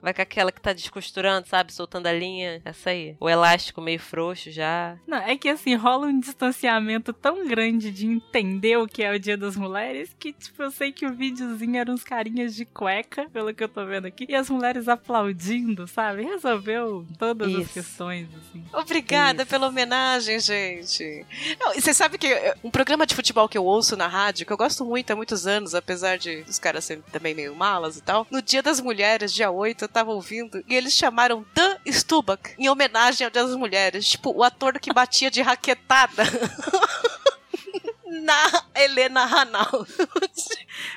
Vai 0.00 0.12
com 0.12 0.22
aquela 0.22 0.52
que 0.52 0.60
tá 0.60 0.72
descosturando, 0.72 1.48
sabe, 1.48 1.72
soltando 1.72 2.06
a 2.06 2.12
linha, 2.12 2.60
essa 2.64 2.90
aí. 2.90 3.16
O 3.20 3.28
elástico 3.28 3.80
meio 3.80 3.98
frouxo 3.98 4.50
já. 4.50 4.96
Não, 5.06 5.18
é 5.18 5.36
que 5.36 5.48
assim, 5.48 5.74
rola 5.74 6.06
um 6.06 6.20
distanciamento 6.20 7.12
tão 7.12 7.46
grande 7.46 7.90
de 7.90 8.06
entender 8.06 8.76
o 8.76 8.86
que 8.86 9.02
é 9.02 9.12
o 9.12 9.18
Dia 9.18 9.36
das 9.36 9.56
Mulheres 9.56 10.14
que, 10.18 10.32
tipo, 10.32 10.62
eu 10.62 10.70
sei 10.70 10.92
que 10.92 11.06
o 11.06 11.12
videozinho 11.12 11.76
era 11.76 11.90
uns 11.90 12.04
carinhas 12.04 12.54
de 12.54 12.64
cueca, 12.64 13.28
pelo 13.30 13.52
que 13.54 13.64
eu 13.64 13.68
tô 13.68 13.84
vendo 13.86 14.06
aqui, 14.06 14.26
e 14.28 14.34
as 14.34 14.50
mulheres 14.50 14.88
aplaudindo, 14.88 15.86
sabe? 15.86 16.22
Resolveu 16.22 17.06
todas 17.18 17.48
as 17.48 17.62
Isso. 17.62 17.72
questões, 17.72 18.28
assim. 18.34 18.64
Obrigada 18.72 19.42
Isso. 19.42 19.50
pela 19.50 19.68
homenagem, 19.68 20.38
gente. 20.38 21.26
Não, 21.58 21.74
e 21.74 21.80
você 21.80 21.94
sabe 21.94 22.18
que 22.18 22.28
um 22.62 22.70
programa 22.70 23.06
de 23.06 23.14
futebol 23.14 23.48
que 23.48 23.58
eu 23.58 23.64
ouço 23.64 23.96
na 23.96 24.06
rádio, 24.06 24.46
que 24.46 24.52
eu 24.52 24.56
gosto 24.56 24.84
muito 24.84 25.10
há 25.10 25.16
muitos 25.16 25.46
anos, 25.46 25.74
apesar 25.74 26.18
de 26.18 26.44
os 26.48 26.58
caras 26.58 26.84
serem 26.84 27.02
também 27.10 27.34
meio 27.34 27.54
malas 27.54 27.96
e 27.96 28.02
tal, 28.02 28.26
no 28.30 28.42
Dia 28.42 28.62
das 28.62 28.80
Mulheres, 28.80 29.32
dia 29.32 29.50
8, 29.50 29.73
eu 29.82 29.88
tava 29.88 30.12
ouvindo, 30.12 30.62
e 30.68 30.74
eles 30.74 30.92
chamaram 30.94 31.44
Dan 31.54 31.76
Stubach 31.86 32.54
em 32.58 32.68
homenagem 32.68 33.24
ao 33.24 33.30
Dia 33.30 33.42
das 33.42 33.56
Mulheres. 33.56 34.08
Tipo, 34.08 34.30
o 34.30 34.44
ator 34.44 34.78
que 34.78 34.92
batia 34.92 35.30
de 35.30 35.42
raquetada. 35.42 36.24
Na 38.22 38.64
Helena 38.76 39.24
Ranaldo. 39.24 39.86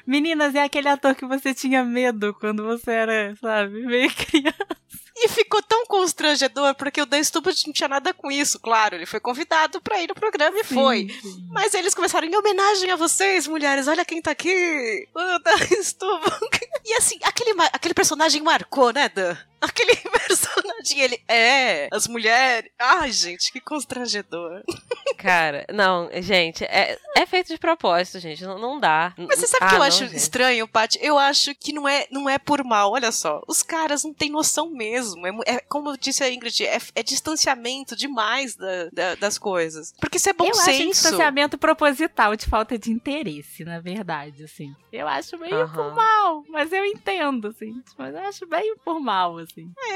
Meninas, 0.05 0.53
é 0.53 0.63
aquele 0.63 0.88
ator 0.88 1.15
que 1.15 1.25
você 1.25 1.53
tinha 1.53 1.84
medo 1.84 2.34
quando 2.36 2.63
você 2.63 2.91
era, 2.91 3.36
sabe, 3.41 3.86
meio 3.86 4.13
criança. 4.13 4.87
E 5.19 5.27
ficou 5.29 5.62
tão 5.63 5.86
constrangedor, 5.88 6.75
porque 6.75 7.01
o 7.01 7.05
Dan 7.05 7.24
Stubach 7.24 7.65
não 7.65 7.74
tinha 7.74 7.89
nada 7.89 8.13
com 8.13 8.31
isso, 8.31 8.59
claro. 8.59 8.95
Ele 8.95 9.05
foi 9.05 9.19
convidado 9.19 9.81
pra 9.81 10.00
ir 10.00 10.07
no 10.07 10.13
programa 10.13 10.59
e 10.59 10.63
foi. 10.63 11.07
Sim, 11.09 11.21
sim. 11.21 11.47
Mas 11.50 11.74
eles 11.74 11.95
começaram 11.95 12.27
em 12.27 12.36
homenagem 12.36 12.91
a 12.91 12.95
vocês, 12.95 13.47
mulheres. 13.47 13.88
Olha 13.88 14.05
quem 14.05 14.21
tá 14.21 14.31
aqui. 14.31 15.07
O 15.15 15.39
Dan 15.39 15.57
Stubach. 15.83 16.39
E 16.89 16.93
assim, 16.93 17.19
aquele, 17.24 17.51
aquele 17.74 17.93
personagem 17.93 18.41
marcou, 18.41 18.93
né, 18.93 19.09
Dan? 19.09 19.36
Aquele 19.67 19.95
personagem, 19.95 20.99
ele 20.99 21.21
é 21.27 21.87
as 21.91 22.07
mulheres. 22.07 22.69
Ai, 22.79 23.11
gente, 23.11 23.51
que 23.51 23.59
constrangedor. 23.59 24.63
Cara, 25.17 25.65
não, 25.73 26.09
gente, 26.21 26.63
é, 26.65 26.97
é 27.15 27.25
feito 27.25 27.47
de 27.47 27.57
propósito, 27.57 28.19
gente. 28.19 28.43
Não, 28.43 28.59
não 28.59 28.79
dá. 28.79 29.13
Mas 29.17 29.39
você 29.39 29.47
sabe 29.47 29.63
o 29.63 29.65
Ah, 29.65 29.69
que 29.69 29.75
eu 29.75 29.79
não, 29.79 29.85
acho 29.87 30.05
gente. 30.05 30.15
estranho, 30.17 30.67
Paty? 30.67 30.99
Eu 31.01 31.17
acho 31.17 31.55
que 31.55 31.73
não 31.73 31.87
é, 31.87 32.05
não 32.11 32.29
é 32.29 32.37
por 32.37 32.63
mal, 32.63 32.91
olha 32.91 33.11
só. 33.11 33.41
Os 33.47 33.63
caras 33.63 34.03
não 34.03 34.13
têm 34.13 34.29
noção 34.29 34.69
mesmo. 34.69 35.25
É, 35.25 35.55
é 35.55 35.59
como 35.61 35.97
disse 35.97 36.23
a 36.23 36.31
Ingrid, 36.31 36.63
é, 36.65 36.77
é 36.93 37.01
distanciamento 37.03 37.95
demais 37.95 38.55
da- 38.55 38.89
da- 38.93 39.15
das 39.15 39.37
coisas. 39.39 39.93
Porque 39.99 40.17
isso 40.17 40.29
é 40.29 40.33
bom 40.33 40.45
eu 40.45 40.51
acho 40.51 40.59
um 40.61 40.63
senso. 40.65 40.89
distanciamento 40.91 41.57
proposital 41.57 42.35
de 42.35 42.45
falta 42.45 42.77
de 42.77 42.91
interesse, 42.91 43.65
na 43.65 43.79
verdade, 43.79 44.43
assim. 44.43 44.71
Eu 44.93 45.07
acho 45.07 45.37
meio 45.37 45.61
Aham. 45.61 45.73
por 45.73 45.95
mal, 45.95 46.43
mas 46.49 46.71
eu 46.71 46.85
entendo, 46.85 47.47
assim. 47.47 47.73
Mas 47.97 48.13
eu 48.13 48.21
acho 48.21 48.47
meio 48.47 48.77
por 48.85 48.99
mal, 48.99 49.37
assim. 49.39 49.46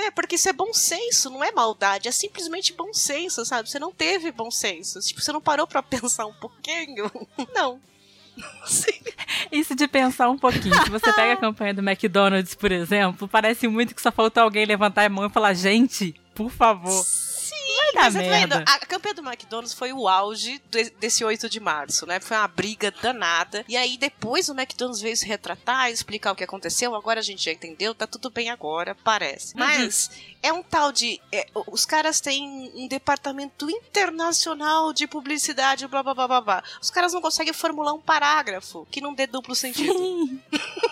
É, 0.05 0.11
porque 0.11 0.35
isso 0.35 0.49
é 0.49 0.53
bom 0.53 0.73
senso, 0.73 1.29
não 1.29 1.43
é 1.43 1.51
maldade, 1.51 2.07
é 2.07 2.11
simplesmente 2.11 2.73
bom 2.73 2.93
senso, 2.93 3.45
sabe? 3.45 3.69
Você 3.69 3.79
não 3.79 3.91
teve 3.91 4.31
bom 4.31 4.49
senso. 4.49 4.99
Tipo, 4.99 5.21
você 5.21 5.31
não 5.31 5.41
parou 5.41 5.67
pra 5.67 5.81
pensar 5.83 6.25
um 6.25 6.33
pouquinho. 6.33 7.11
Não. 7.53 7.79
Sim. 8.65 8.99
Isso 9.51 9.75
de 9.75 9.87
pensar 9.87 10.29
um 10.29 10.37
pouquinho. 10.37 10.75
Se 10.83 10.89
você 10.89 11.11
pega 11.13 11.33
a 11.33 11.37
campanha 11.37 11.73
do 11.73 11.81
McDonald's, 11.81 12.55
por 12.55 12.71
exemplo, 12.71 13.27
parece 13.27 13.67
muito 13.67 13.93
que 13.93 14.01
só 14.01 14.11
faltou 14.11 14.43
alguém 14.43 14.65
levantar 14.65 15.05
a 15.05 15.09
mão 15.09 15.25
e 15.25 15.29
falar, 15.29 15.53
gente, 15.53 16.15
por 16.33 16.49
favor. 16.49 17.05
Dar 17.93 18.03
mas 18.05 18.13
tá 18.13 18.19
vendo? 18.19 18.29
merda. 18.29 18.63
A 18.67 18.79
campanha 18.85 19.13
do 19.15 19.21
McDonald's 19.21 19.73
foi 19.73 19.91
o 19.93 20.07
auge 20.07 20.61
de- 20.69 20.89
desse 20.91 21.23
8 21.23 21.49
de 21.49 21.59
março, 21.59 22.05
né? 22.05 22.19
Foi 22.19 22.37
uma 22.37 22.47
briga 22.47 22.91
danada. 23.01 23.65
E 23.67 23.75
aí 23.77 23.97
depois 23.97 24.49
o 24.49 24.53
McDonald's 24.53 25.01
veio 25.01 25.15
se 25.17 25.25
retratar, 25.25 25.89
explicar 25.91 26.31
o 26.31 26.35
que 26.35 26.43
aconteceu. 26.43 26.95
Agora 26.95 27.19
a 27.19 27.23
gente 27.23 27.43
já 27.45 27.51
entendeu, 27.51 27.93
tá 27.93 28.07
tudo 28.07 28.29
bem 28.29 28.49
agora, 28.49 28.95
parece. 29.03 29.55
Mas 29.57 30.09
é 30.41 30.51
um 30.53 30.63
tal 30.63 30.91
de. 30.91 31.19
é, 31.31 31.47
os 31.67 31.85
caras 31.85 32.19
têm 32.21 32.71
um 32.75 32.87
departamento 32.87 33.69
internacional 33.69 34.93
de 34.93 35.07
publicidade, 35.07 35.87
blá 35.87 36.01
blá 36.03 36.13
blá 36.13 36.27
blá 36.27 36.41
blá. 36.41 36.63
Os 36.81 36.89
caras 36.89 37.13
não 37.13 37.21
conseguem 37.21 37.53
formular 37.53 37.93
um 37.93 38.01
parágrafo 38.01 38.87
que 38.89 39.01
não 39.01 39.13
dê 39.13 39.27
duplo 39.27 39.55
sentido. 39.55 39.93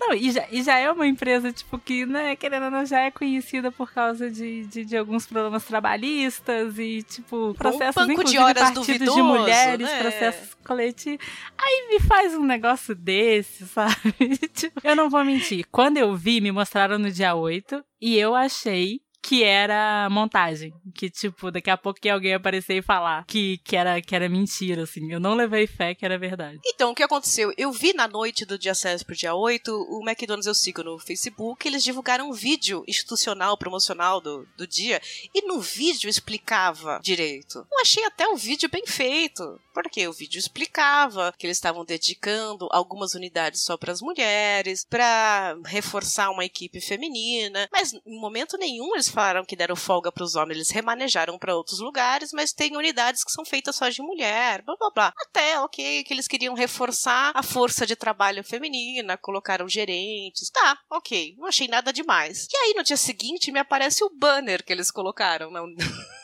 Não, 0.00 0.14
e 0.14 0.32
já, 0.32 0.46
e 0.50 0.62
já 0.62 0.78
é 0.78 0.90
uma 0.90 1.06
empresa, 1.06 1.52
tipo, 1.52 1.78
que, 1.78 2.06
né, 2.06 2.34
querendo 2.34 2.64
ou 2.64 2.70
não, 2.70 2.86
já 2.86 3.00
é 3.00 3.10
conhecida 3.10 3.70
por 3.70 3.92
causa 3.92 4.30
de, 4.30 4.64
de, 4.64 4.82
de 4.82 4.96
alguns 4.96 5.26
problemas 5.26 5.62
trabalhistas 5.64 6.78
e, 6.78 7.02
tipo, 7.02 7.54
processos, 7.58 8.06
banco 8.06 8.24
de 8.24 8.38
horas 8.38 8.62
partidos 8.62 8.86
de 8.86 8.92
duvidoso, 8.94 9.22
mulheres, 9.22 9.86
né? 9.86 10.00
processos 10.00 10.54
coletivos. 10.64 11.26
Aí 11.58 11.88
me 11.90 12.00
faz 12.00 12.34
um 12.34 12.46
negócio 12.46 12.94
desse, 12.94 13.66
sabe? 13.68 14.38
Tipo, 14.54 14.80
eu 14.82 14.96
não 14.96 15.10
vou 15.10 15.22
mentir. 15.22 15.66
Quando 15.70 15.98
eu 15.98 16.16
vi, 16.16 16.40
me 16.40 16.50
mostraram 16.50 16.98
no 16.98 17.10
dia 17.10 17.34
8 17.34 17.84
e 18.00 18.16
eu 18.16 18.34
achei 18.34 19.02
que 19.22 19.44
era 19.44 20.08
montagem. 20.10 20.72
Que, 20.94 21.10
tipo, 21.10 21.50
daqui 21.50 21.70
a 21.70 21.76
pouco 21.76 22.00
ia 22.04 22.14
alguém 22.14 22.34
aparecer 22.34 22.76
e 22.76 22.82
falar 22.82 23.24
que, 23.26 23.58
que, 23.58 23.76
era, 23.76 24.00
que 24.00 24.14
era 24.14 24.28
mentira, 24.28 24.82
assim. 24.82 25.12
Eu 25.12 25.20
não 25.20 25.34
levei 25.34 25.66
fé 25.66 25.94
que 25.94 26.04
era 26.04 26.18
verdade. 26.18 26.58
Então, 26.66 26.90
o 26.90 26.94
que 26.94 27.02
aconteceu? 27.02 27.52
Eu 27.56 27.72
vi 27.72 27.92
na 27.92 28.08
noite 28.08 28.44
do 28.44 28.58
dia 28.58 28.74
7 28.74 29.04
pro 29.04 29.14
dia 29.14 29.34
8, 29.34 29.68
o 29.70 30.02
McDonald's 30.08 30.46
eu 30.46 30.54
sigo 30.54 30.82
no 30.82 30.98
Facebook, 30.98 31.66
eles 31.66 31.84
divulgaram 31.84 32.28
um 32.28 32.32
vídeo 32.32 32.82
institucional, 32.88 33.56
promocional 33.56 34.20
do, 34.20 34.46
do 34.56 34.66
dia, 34.66 35.00
e 35.34 35.46
no 35.46 35.60
vídeo 35.60 36.08
explicava 36.08 37.00
direito. 37.02 37.58
Eu 37.70 37.80
achei 37.80 38.04
até 38.04 38.26
o 38.28 38.36
vídeo 38.36 38.68
bem 38.70 38.86
feito, 38.86 39.60
porque 39.74 40.06
o 40.08 40.12
vídeo 40.12 40.38
explicava 40.38 41.32
que 41.38 41.46
eles 41.46 41.56
estavam 41.56 41.84
dedicando 41.84 42.68
algumas 42.70 43.14
unidades 43.14 43.62
só 43.62 43.76
para 43.76 43.92
as 43.92 44.00
mulheres, 44.00 44.84
para 44.88 45.56
reforçar 45.64 46.30
uma 46.30 46.44
equipe 46.44 46.80
feminina, 46.80 47.68
mas 47.72 47.92
em 47.92 48.20
momento 48.20 48.56
nenhum 48.56 48.94
eles 48.94 49.09
falaram 49.10 49.44
que 49.44 49.56
deram 49.56 49.76
folga 49.76 50.10
para 50.10 50.24
os 50.24 50.34
homens, 50.34 50.56
eles 50.56 50.70
remanejaram 50.70 51.38
para 51.38 51.54
outros 51.54 51.80
lugares, 51.80 52.30
mas 52.32 52.52
tem 52.52 52.76
unidades 52.76 53.24
que 53.24 53.30
são 53.30 53.44
feitas 53.44 53.76
só 53.76 53.88
de 53.88 54.02
mulher, 54.02 54.62
blá 54.62 54.76
blá 54.76 54.90
blá. 54.90 55.12
Até, 55.16 55.58
ok, 55.60 56.04
que 56.04 56.14
eles 56.14 56.28
queriam 56.28 56.54
reforçar 56.54 57.32
a 57.34 57.42
força 57.42 57.86
de 57.86 57.96
trabalho 57.96 58.44
feminina, 58.44 59.16
colocaram 59.16 59.68
gerentes. 59.68 60.50
Tá, 60.50 60.78
ok, 60.90 61.34
não 61.38 61.46
achei 61.46 61.68
nada 61.68 61.92
demais. 61.92 62.46
E 62.52 62.56
aí 62.56 62.74
no 62.76 62.82
dia 62.82 62.96
seguinte 62.96 63.52
me 63.52 63.58
aparece 63.58 64.04
o 64.04 64.10
banner 64.10 64.64
que 64.64 64.72
eles 64.72 64.90
colocaram 64.90 65.50
na 65.50 65.60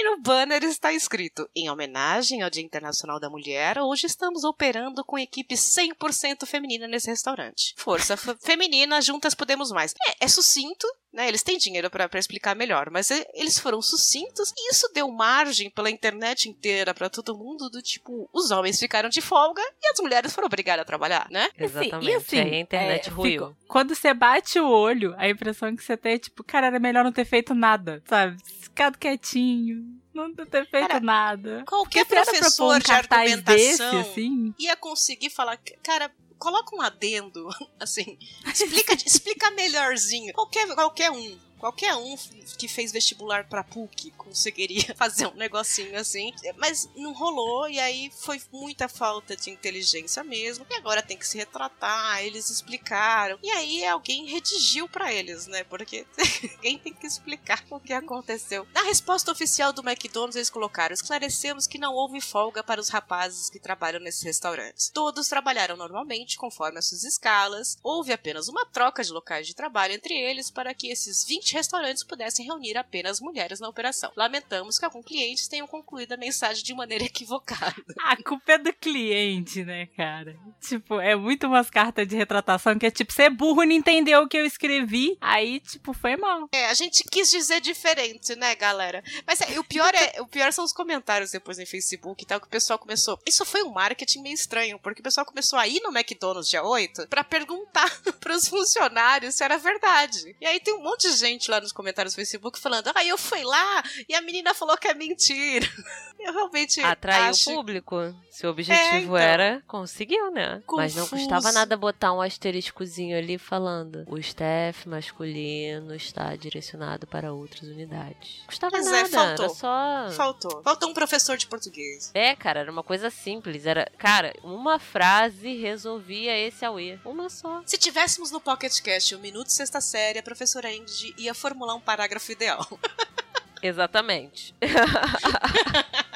E 0.00 0.04
no 0.04 0.20
banner 0.20 0.62
está 0.62 0.92
escrito: 0.92 1.48
em 1.56 1.68
homenagem 1.68 2.42
ao 2.42 2.50
Dia 2.50 2.62
Internacional 2.62 3.18
da 3.18 3.28
Mulher, 3.28 3.78
hoje 3.80 4.06
estamos 4.06 4.44
operando 4.44 5.04
com 5.04 5.18
equipe 5.18 5.54
100% 5.56 6.46
feminina 6.46 6.86
nesse 6.86 7.08
restaurante. 7.10 7.74
Força 7.76 8.16
fe- 8.16 8.36
feminina, 8.40 9.00
juntas 9.02 9.34
podemos 9.34 9.72
mais. 9.72 9.94
É, 10.06 10.24
é 10.24 10.28
sucinto, 10.28 10.86
né? 11.12 11.26
Eles 11.26 11.42
têm 11.42 11.58
dinheiro 11.58 11.90
pra 11.90 12.08
pra 12.08 12.20
explicar 12.20 12.54
melhor, 12.54 12.90
mas 12.90 13.10
eles 13.34 13.58
foram 13.58 13.82
sucintos 13.82 14.52
e 14.56 14.70
isso 14.70 14.88
deu 14.94 15.08
margem 15.10 15.68
pela 15.68 15.90
internet 15.90 16.48
inteira 16.48 16.94
pra 16.94 17.10
todo 17.10 17.36
mundo 17.36 17.68
do 17.68 17.82
tipo, 17.82 18.28
os 18.32 18.50
homens 18.52 18.78
ficaram 18.78 19.08
de 19.08 19.20
folga 19.20 19.62
e 19.82 19.88
as 19.92 19.98
mulheres 20.00 20.32
foram 20.32 20.46
obrigadas 20.46 20.82
a 20.82 20.86
trabalhar, 20.86 21.26
né? 21.30 21.50
Exatamente. 21.58 22.06
E 22.08 22.14
assim, 22.14 22.38
Aí 22.38 22.54
a 22.54 22.60
internet 22.60 23.08
é, 23.08 23.12
ruiu. 23.12 23.46
fica- 23.48 23.56
quando 23.66 23.94
você 23.96 24.14
bate 24.14 24.60
o 24.60 24.68
olho, 24.68 25.14
a 25.18 25.28
impressão 25.28 25.74
que 25.74 25.82
você 25.82 25.96
tem 25.96 26.12
é 26.14 26.18
tipo, 26.18 26.44
cara, 26.44 26.68
era 26.68 26.78
melhor 26.78 27.02
não 27.04 27.12
ter 27.12 27.24
feito 27.24 27.52
nada, 27.52 28.00
sabe? 28.06 28.36
Ficado 28.60 28.96
quietinho, 28.98 29.84
não 30.18 30.34
ter 30.34 30.66
feito 30.68 30.88
Cara, 30.88 31.00
nada. 31.00 31.64
Qualquer 31.66 32.04
Porque 32.04 32.22
professor 32.24 32.76
um 32.76 32.78
de 32.78 32.84
cartaz 32.84 33.42
desse, 33.42 33.82
argumentação 33.82 34.00
assim, 34.00 34.54
ia 34.58 34.76
conseguir 34.76 35.30
falar, 35.30 35.58
cara, 35.82 36.10
coloca 36.38 36.74
um 36.74 36.80
adendo, 36.80 37.48
assim, 37.78 38.18
explica, 38.46 38.94
explica 38.94 39.50
melhorzinho. 39.50 40.32
Qualquer, 40.32 40.66
qualquer 40.74 41.10
um. 41.10 41.47
Qualquer 41.58 41.94
um 41.96 42.16
que 42.56 42.68
fez 42.68 42.92
vestibular 42.92 43.48
pra 43.48 43.64
PUC 43.64 44.12
conseguiria 44.12 44.94
fazer 44.96 45.26
um 45.26 45.34
negocinho 45.34 45.98
assim, 45.98 46.32
mas 46.56 46.88
não 46.94 47.12
rolou 47.12 47.68
e 47.68 47.78
aí 47.78 48.10
foi 48.14 48.40
muita 48.52 48.88
falta 48.88 49.36
de 49.36 49.50
inteligência 49.50 50.22
mesmo. 50.22 50.64
E 50.70 50.74
agora 50.74 51.02
tem 51.02 51.16
que 51.16 51.26
se 51.26 51.36
retratar, 51.36 52.22
eles 52.22 52.48
explicaram. 52.50 53.38
E 53.42 53.50
aí 53.50 53.84
alguém 53.86 54.26
redigiu 54.26 54.88
pra 54.88 55.12
eles, 55.12 55.46
né? 55.46 55.64
Porque 55.64 56.06
alguém 56.56 56.78
tem 56.78 56.94
que 56.94 57.06
explicar 57.06 57.64
o 57.70 57.80
que 57.80 57.92
aconteceu. 57.92 58.66
Na 58.72 58.82
resposta 58.82 59.32
oficial 59.32 59.72
do 59.72 59.82
McDonald's 59.82 60.36
eles 60.36 60.50
colocaram: 60.50 60.94
"Esclarecemos 60.94 61.66
que 61.66 61.78
não 61.78 61.94
houve 61.94 62.20
folga 62.20 62.62
para 62.62 62.80
os 62.80 62.88
rapazes 62.88 63.50
que 63.50 63.58
trabalham 63.58 64.00
nesses 64.00 64.22
restaurantes. 64.22 64.90
Todos 64.90 65.28
trabalharam 65.28 65.76
normalmente 65.76 66.36
conforme 66.36 66.78
as 66.78 66.86
suas 66.86 67.04
escalas. 67.04 67.76
Houve 67.82 68.12
apenas 68.12 68.48
uma 68.48 68.64
troca 68.66 69.02
de 69.02 69.12
locais 69.12 69.46
de 69.46 69.54
trabalho 69.54 69.94
entre 69.94 70.14
eles 70.14 70.50
para 70.50 70.74
que 70.74 70.88
esses 70.88 71.24
20 71.24 71.47
restaurantes 71.54 72.04
pudessem 72.04 72.46
reunir 72.46 72.76
apenas 72.76 73.20
mulheres 73.20 73.60
na 73.60 73.68
operação. 73.68 74.12
Lamentamos 74.16 74.78
que 74.78 74.84
alguns 74.84 75.04
clientes 75.04 75.48
tenham 75.48 75.66
concluído 75.66 76.12
a 76.12 76.16
mensagem 76.16 76.62
de 76.62 76.74
maneira 76.74 77.04
equivocada. 77.06 77.74
a 78.00 78.16
culpa 78.22 78.52
é 78.52 78.58
do 78.58 78.72
cliente, 78.72 79.64
né, 79.64 79.86
cara? 79.96 80.36
Tipo, 80.60 81.00
é 81.00 81.14
muito 81.14 81.46
umas 81.46 81.70
cartas 81.70 82.06
de 82.06 82.16
retratação 82.16 82.78
que 82.78 82.86
é 82.86 82.90
tipo, 82.90 83.12
você 83.12 83.24
é 83.24 83.30
burro 83.30 83.62
e 83.62 83.66
não 83.66 83.74
entendeu 83.74 84.22
o 84.22 84.28
que 84.28 84.36
eu 84.36 84.44
escrevi, 84.44 85.16
aí, 85.20 85.60
tipo, 85.60 85.92
foi 85.92 86.16
mal. 86.16 86.48
É, 86.52 86.66
a 86.66 86.74
gente 86.74 87.04
quis 87.04 87.30
dizer 87.30 87.60
diferente, 87.60 88.34
né, 88.36 88.54
galera? 88.54 89.02
Mas 89.26 89.40
é, 89.40 89.58
o 89.58 89.64
pior 89.64 89.94
é, 89.94 90.20
o 90.20 90.26
pior 90.26 90.52
são 90.52 90.64
os 90.64 90.72
comentários 90.72 91.30
depois 91.30 91.58
no 91.58 91.66
Facebook 91.66 92.22
e 92.22 92.26
tal, 92.26 92.40
que 92.40 92.46
o 92.46 92.50
pessoal 92.50 92.78
começou. 92.78 93.18
Isso 93.26 93.44
foi 93.44 93.62
um 93.62 93.70
marketing 93.70 94.22
meio 94.22 94.34
estranho, 94.34 94.78
porque 94.78 95.00
o 95.00 95.04
pessoal 95.04 95.26
começou 95.26 95.58
a 95.58 95.66
ir 95.66 95.80
no 95.80 95.96
McDonald's 95.96 96.50
dia 96.50 96.62
8 96.62 97.08
pra 97.08 97.24
perguntar 97.24 97.90
pros 98.20 98.48
funcionários 98.48 99.34
se 99.34 99.44
era 99.44 99.58
verdade. 99.58 100.36
E 100.40 100.46
aí 100.46 100.60
tem 100.60 100.74
um 100.74 100.82
monte 100.82 101.10
de 101.10 101.16
gente 101.16 101.37
lá 101.46 101.60
nos 101.60 101.70
comentários 101.72 102.14
do 102.14 102.16
Facebook 102.16 102.58
falando: 102.58 102.90
"Ah, 102.94 103.04
eu 103.04 103.16
fui 103.18 103.44
lá 103.44 103.82
e 104.08 104.14
a 104.14 104.20
menina 104.22 104.54
falou 104.54 104.76
que 104.76 104.88
é 104.88 104.94
mentira". 104.94 105.66
Eu 106.18 106.32
realmente 106.32 106.80
Atraiu 106.80 107.26
acho 107.30 107.48
o 107.52 107.54
público. 107.54 107.96
Se 108.28 108.44
o 108.44 108.50
objetivo 108.50 108.76
É, 108.84 109.00
então. 109.02 109.16
era, 109.16 109.62
conseguiu, 109.68 110.32
né? 110.32 110.60
Mas 110.72 110.96
não 110.96 111.04
Confuso. 111.04 111.22
custava 111.22 111.52
nada 111.52 111.76
botar 111.76 112.12
um 112.12 112.20
asteriscozinho 112.20 113.16
ali 113.16 113.38
falando. 113.38 114.04
O 114.08 114.18
staff 114.18 114.88
masculino 114.88 115.94
está 115.94 116.34
direcionado 116.34 117.06
para 117.06 117.32
outras 117.32 117.62
unidades. 117.68 118.42
Custava 118.46 118.76
Mas 118.76 118.86
é, 118.88 118.90
nada, 118.90 119.08
faltou. 119.08 119.44
era 119.44 119.54
só. 119.54 120.10
faltou. 120.16 120.62
Faltou 120.64 120.90
um 120.90 120.92
professor 120.94 121.36
de 121.36 121.46
português. 121.46 122.10
É, 122.12 122.34
cara, 122.34 122.60
era 122.60 122.72
uma 122.72 122.82
coisa 122.82 123.10
simples. 123.10 123.64
Era, 123.64 123.88
cara, 123.96 124.34
uma 124.42 124.80
frase 124.80 125.56
resolvia 125.56 126.36
esse 126.36 126.64
auê. 126.64 126.98
Uma 127.04 127.28
só. 127.30 127.62
Se 127.64 127.78
tivéssemos 127.78 128.32
no 128.32 128.40
Pocket 128.40 128.80
Cast 128.80 129.14
o 129.14 129.20
Minuto 129.20 129.52
Sexta 129.52 129.80
Série, 129.80 130.18
a 130.18 130.22
professora 130.22 130.72
Ingrid 130.72 131.14
ia 131.16 131.27
formular 131.34 131.74
um 131.74 131.80
parágrafo 131.80 132.30
ideal. 132.32 132.66
Exatamente. 133.62 134.54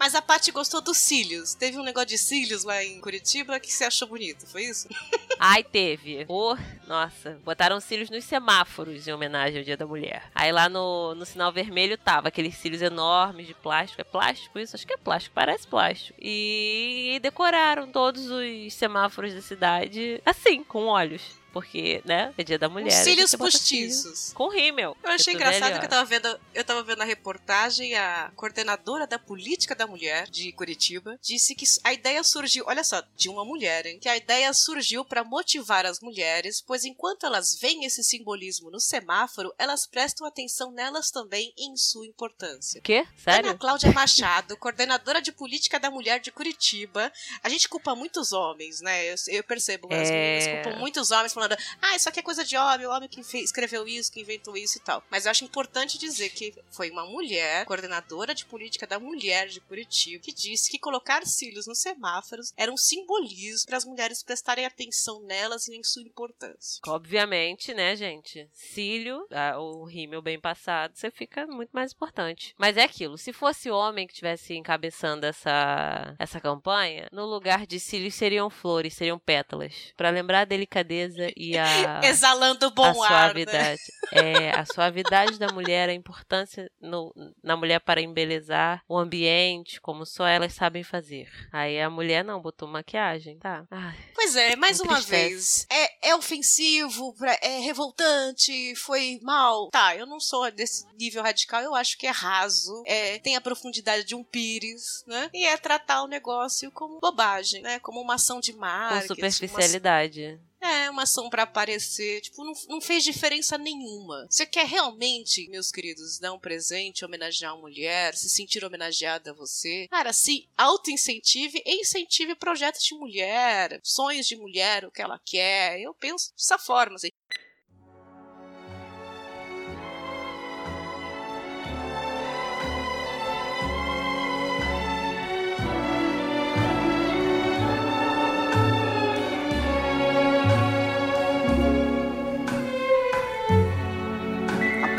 Mas 0.00 0.14
a 0.14 0.22
Paty 0.22 0.50
gostou 0.50 0.80
dos 0.80 0.96
cílios. 0.96 1.52
Teve 1.52 1.78
um 1.78 1.82
negócio 1.82 2.08
de 2.08 2.16
cílios 2.16 2.64
lá 2.64 2.82
em 2.82 3.02
Curitiba 3.02 3.60
que 3.60 3.70
você 3.70 3.84
achou 3.84 4.08
bonito, 4.08 4.46
foi 4.46 4.62
isso? 4.62 4.88
Ai, 5.38 5.62
teve. 5.62 6.24
Ô, 6.26 6.56
nossa, 6.86 7.38
botaram 7.44 7.78
cílios 7.80 8.08
nos 8.08 8.24
semáforos 8.24 9.06
em 9.06 9.12
homenagem 9.12 9.58
ao 9.58 9.64
Dia 9.64 9.76
da 9.76 9.86
Mulher. 9.86 10.22
Aí 10.34 10.50
lá 10.52 10.70
no, 10.70 11.14
no 11.14 11.26
sinal 11.26 11.52
vermelho 11.52 11.98
tava 11.98 12.28
aqueles 12.28 12.54
cílios 12.56 12.80
enormes 12.80 13.46
de 13.46 13.52
plástico. 13.52 14.00
É 14.00 14.04
plástico 14.04 14.58
isso? 14.58 14.74
Acho 14.74 14.86
que 14.86 14.94
é 14.94 14.96
plástico, 14.96 15.34
parece 15.34 15.66
plástico. 15.66 16.18
E 16.18 17.18
decoraram 17.20 17.86
todos 17.86 18.30
os 18.30 18.72
semáforos 18.72 19.34
da 19.34 19.42
cidade 19.42 20.22
assim, 20.24 20.64
com 20.64 20.86
olhos. 20.86 21.39
Porque, 21.52 22.02
né, 22.04 22.32
é 22.36 22.42
dia 22.44 22.58
da 22.58 22.68
mulher. 22.68 22.88
Os 22.88 22.94
cílios 22.94 23.30
cílio 23.30 23.44
postiços. 23.44 24.32
Com 24.32 24.48
rímel. 24.48 24.96
Eu 25.02 25.10
achei 25.10 25.34
tô 25.34 25.38
engraçado 25.40 25.62
velha. 25.68 25.78
que 25.80 25.86
eu 25.86 25.90
tava 25.90 26.04
vendo, 26.04 26.40
eu 26.54 26.64
tava 26.64 26.82
vendo 26.82 27.02
a 27.02 27.04
reportagem, 27.04 27.94
a 27.94 28.30
coordenadora 28.36 29.06
da 29.06 29.18
política 29.18 29.74
da 29.74 29.86
mulher 29.86 30.28
de 30.28 30.52
Curitiba 30.52 31.18
disse 31.22 31.54
que 31.54 31.64
a 31.84 31.92
ideia 31.92 32.22
surgiu, 32.24 32.64
olha 32.66 32.84
só, 32.84 33.02
de 33.16 33.28
uma 33.28 33.44
mulher, 33.44 33.86
hein? 33.86 33.98
Que 34.00 34.08
a 34.08 34.16
ideia 34.16 34.52
surgiu 34.52 35.04
para 35.04 35.24
motivar 35.24 35.86
as 35.86 36.00
mulheres, 36.00 36.62
pois 36.66 36.84
enquanto 36.84 37.26
elas 37.26 37.58
veem 37.58 37.84
esse 37.84 38.02
simbolismo 38.02 38.70
no 38.70 38.80
semáforo, 38.80 39.52
elas 39.58 39.86
prestam 39.86 40.26
atenção 40.26 40.70
nelas 40.72 41.10
também 41.10 41.52
em 41.56 41.76
sua 41.76 42.06
importância. 42.06 42.78
O 42.80 42.82
quê? 42.82 43.06
Ana 43.26 43.34
Sério? 43.42 43.58
Cláudia 43.58 43.92
Machado, 43.92 44.56
coordenadora 44.58 45.20
de 45.20 45.32
política 45.32 45.78
da 45.78 45.90
mulher 45.90 46.20
de 46.20 46.30
Curitiba. 46.30 47.12
A 47.42 47.48
gente 47.48 47.68
culpa 47.68 47.94
muitos 47.94 48.32
homens, 48.32 48.80
né? 48.80 49.10
Eu, 49.10 49.14
eu 49.28 49.44
percebo, 49.44 49.88
as 49.92 50.08
É. 50.08 50.12
meninas 50.12 50.64
culpam 50.64 50.78
muitos 50.78 51.10
homens 51.10 51.32
falando, 51.40 51.56
ah, 51.80 51.96
isso 51.96 52.08
aqui 52.08 52.20
é 52.20 52.22
coisa 52.22 52.44
de 52.44 52.56
homem, 52.56 52.86
o 52.86 52.90
homem 52.90 53.08
que 53.08 53.20
escreveu 53.38 53.86
isso, 53.86 54.12
que 54.12 54.20
inventou 54.20 54.56
isso 54.56 54.78
e 54.78 54.80
tal. 54.80 55.02
Mas 55.10 55.24
eu 55.24 55.30
acho 55.30 55.44
importante 55.44 55.98
dizer 55.98 56.30
que 56.30 56.54
foi 56.70 56.90
uma 56.90 57.06
mulher, 57.06 57.64
coordenadora 57.64 58.34
de 58.34 58.44
política 58.44 58.86
da 58.86 58.98
mulher 58.98 59.48
de 59.48 59.60
Curitiba, 59.60 60.22
que 60.22 60.32
disse 60.32 60.70
que 60.70 60.78
colocar 60.78 61.26
cílios 61.26 61.66
nos 61.66 61.80
semáforos 61.80 62.52
era 62.56 62.72
um 62.72 62.76
simbolismo 62.76 63.66
para 63.66 63.76
as 63.76 63.84
mulheres 63.84 64.22
prestarem 64.22 64.66
atenção 64.66 65.22
nelas 65.22 65.68
e 65.68 65.76
em 65.76 65.82
sua 65.82 66.02
importância. 66.02 66.80
Obviamente, 66.86 67.72
né, 67.72 67.96
gente? 67.96 68.48
Cílio, 68.52 69.26
o 69.58 69.84
rímel 69.84 70.22
bem 70.22 70.38
passado, 70.38 70.92
você 70.94 71.10
fica 71.10 71.46
muito 71.46 71.70
mais 71.70 71.92
importante. 71.92 72.54
Mas 72.58 72.76
é 72.76 72.82
aquilo, 72.82 73.16
se 73.16 73.32
fosse 73.32 73.70
homem 73.70 74.06
que 74.06 74.12
estivesse 74.12 74.54
encabeçando 74.54 75.26
essa, 75.26 76.14
essa 76.18 76.40
campanha, 76.40 77.08
no 77.12 77.24
lugar 77.26 77.66
de 77.66 77.80
cílios 77.80 78.14
seriam 78.14 78.50
flores, 78.50 78.94
seriam 78.94 79.18
pétalas. 79.18 79.92
Pra 79.96 80.10
lembrar 80.10 80.40
a 80.40 80.44
delicadeza 80.44 81.29
e 81.36 81.56
a, 81.58 82.00
Exalando 82.04 82.70
bom 82.70 83.02
a 83.02 83.08
ar, 83.08 83.34
né? 83.34 83.44
suavidade. 83.44 83.80
É, 84.12 84.50
a 84.50 84.64
suavidade 84.66 85.38
da 85.38 85.48
mulher, 85.52 85.88
a 85.88 85.94
importância 85.94 86.70
no- 86.80 87.12
na 87.42 87.56
mulher 87.56 87.78
para 87.80 88.00
embelezar 88.00 88.82
o 88.88 88.98
ambiente, 88.98 89.80
como 89.80 90.04
só 90.04 90.26
elas 90.26 90.52
sabem 90.54 90.82
fazer. 90.82 91.28
Aí 91.52 91.80
a 91.80 91.88
mulher 91.88 92.24
não, 92.24 92.40
botou 92.40 92.66
maquiagem, 92.68 93.38
tá? 93.38 93.64
Ai, 93.70 93.96
Pois 94.14 94.34
é, 94.36 94.56
mais 94.56 94.80
uma 94.80 95.00
vez. 95.00 95.66
É, 95.70 96.10
é 96.10 96.14
ofensivo, 96.16 97.14
pra- 97.14 97.38
é 97.40 97.58
revoltante, 97.60 98.74
foi 98.76 99.18
mal. 99.22 99.68
Tá, 99.70 99.94
eu 99.96 100.06
não 100.06 100.18
sou 100.20 100.50
desse 100.50 100.84
nível 100.98 101.22
radical, 101.22 101.62
eu 101.62 101.74
acho 101.74 101.96
que 101.98 102.06
é 102.06 102.10
raso, 102.10 102.82
é, 102.86 103.18
tem 103.18 103.36
a 103.36 103.40
profundidade 103.40 104.04
de 104.04 104.14
um 104.14 104.24
pires, 104.24 105.04
né? 105.06 105.30
E 105.32 105.44
é 105.44 105.56
tratar 105.56 106.02
o 106.02 106.08
negócio 106.08 106.70
como 106.72 106.98
bobagem, 107.00 107.62
né? 107.62 107.78
Como 107.80 108.00
uma 108.00 108.14
ação 108.14 108.40
de 108.40 108.52
com 108.52 108.58
marketing. 108.60 108.96
uma- 108.96 109.30
superficialidade. 109.30 110.40
É, 110.60 110.90
uma 110.90 111.02
ação 111.02 111.30
pra 111.30 111.44
aparecer. 111.44 112.20
Tipo, 112.20 112.44
não, 112.44 112.52
não 112.68 112.80
fez 112.80 113.02
diferença 113.04 113.56
nenhuma. 113.56 114.26
Você 114.28 114.44
quer 114.44 114.66
realmente, 114.66 115.48
meus 115.48 115.70
queridos, 115.70 116.18
dar 116.18 116.32
um 116.32 116.38
presente, 116.38 117.04
homenagear 117.04 117.54
uma 117.54 117.62
mulher, 117.62 118.14
se 118.14 118.28
sentir 118.28 118.64
homenageada 118.64 119.30
a 119.30 119.34
você? 119.34 119.86
Cara, 119.88 120.12
se 120.12 120.48
auto-incentive 120.56 121.62
e 121.64 121.80
incentive 121.80 122.34
projetos 122.34 122.82
de 122.82 122.94
mulher, 122.94 123.80
sonhos 123.82 124.26
de 124.26 124.36
mulher, 124.36 124.84
o 124.84 124.90
que 124.90 125.02
ela 125.02 125.20
quer. 125.24 125.80
Eu 125.80 125.94
penso 125.94 126.32
dessa 126.36 126.58
forma, 126.58 126.96
assim. 126.96 127.08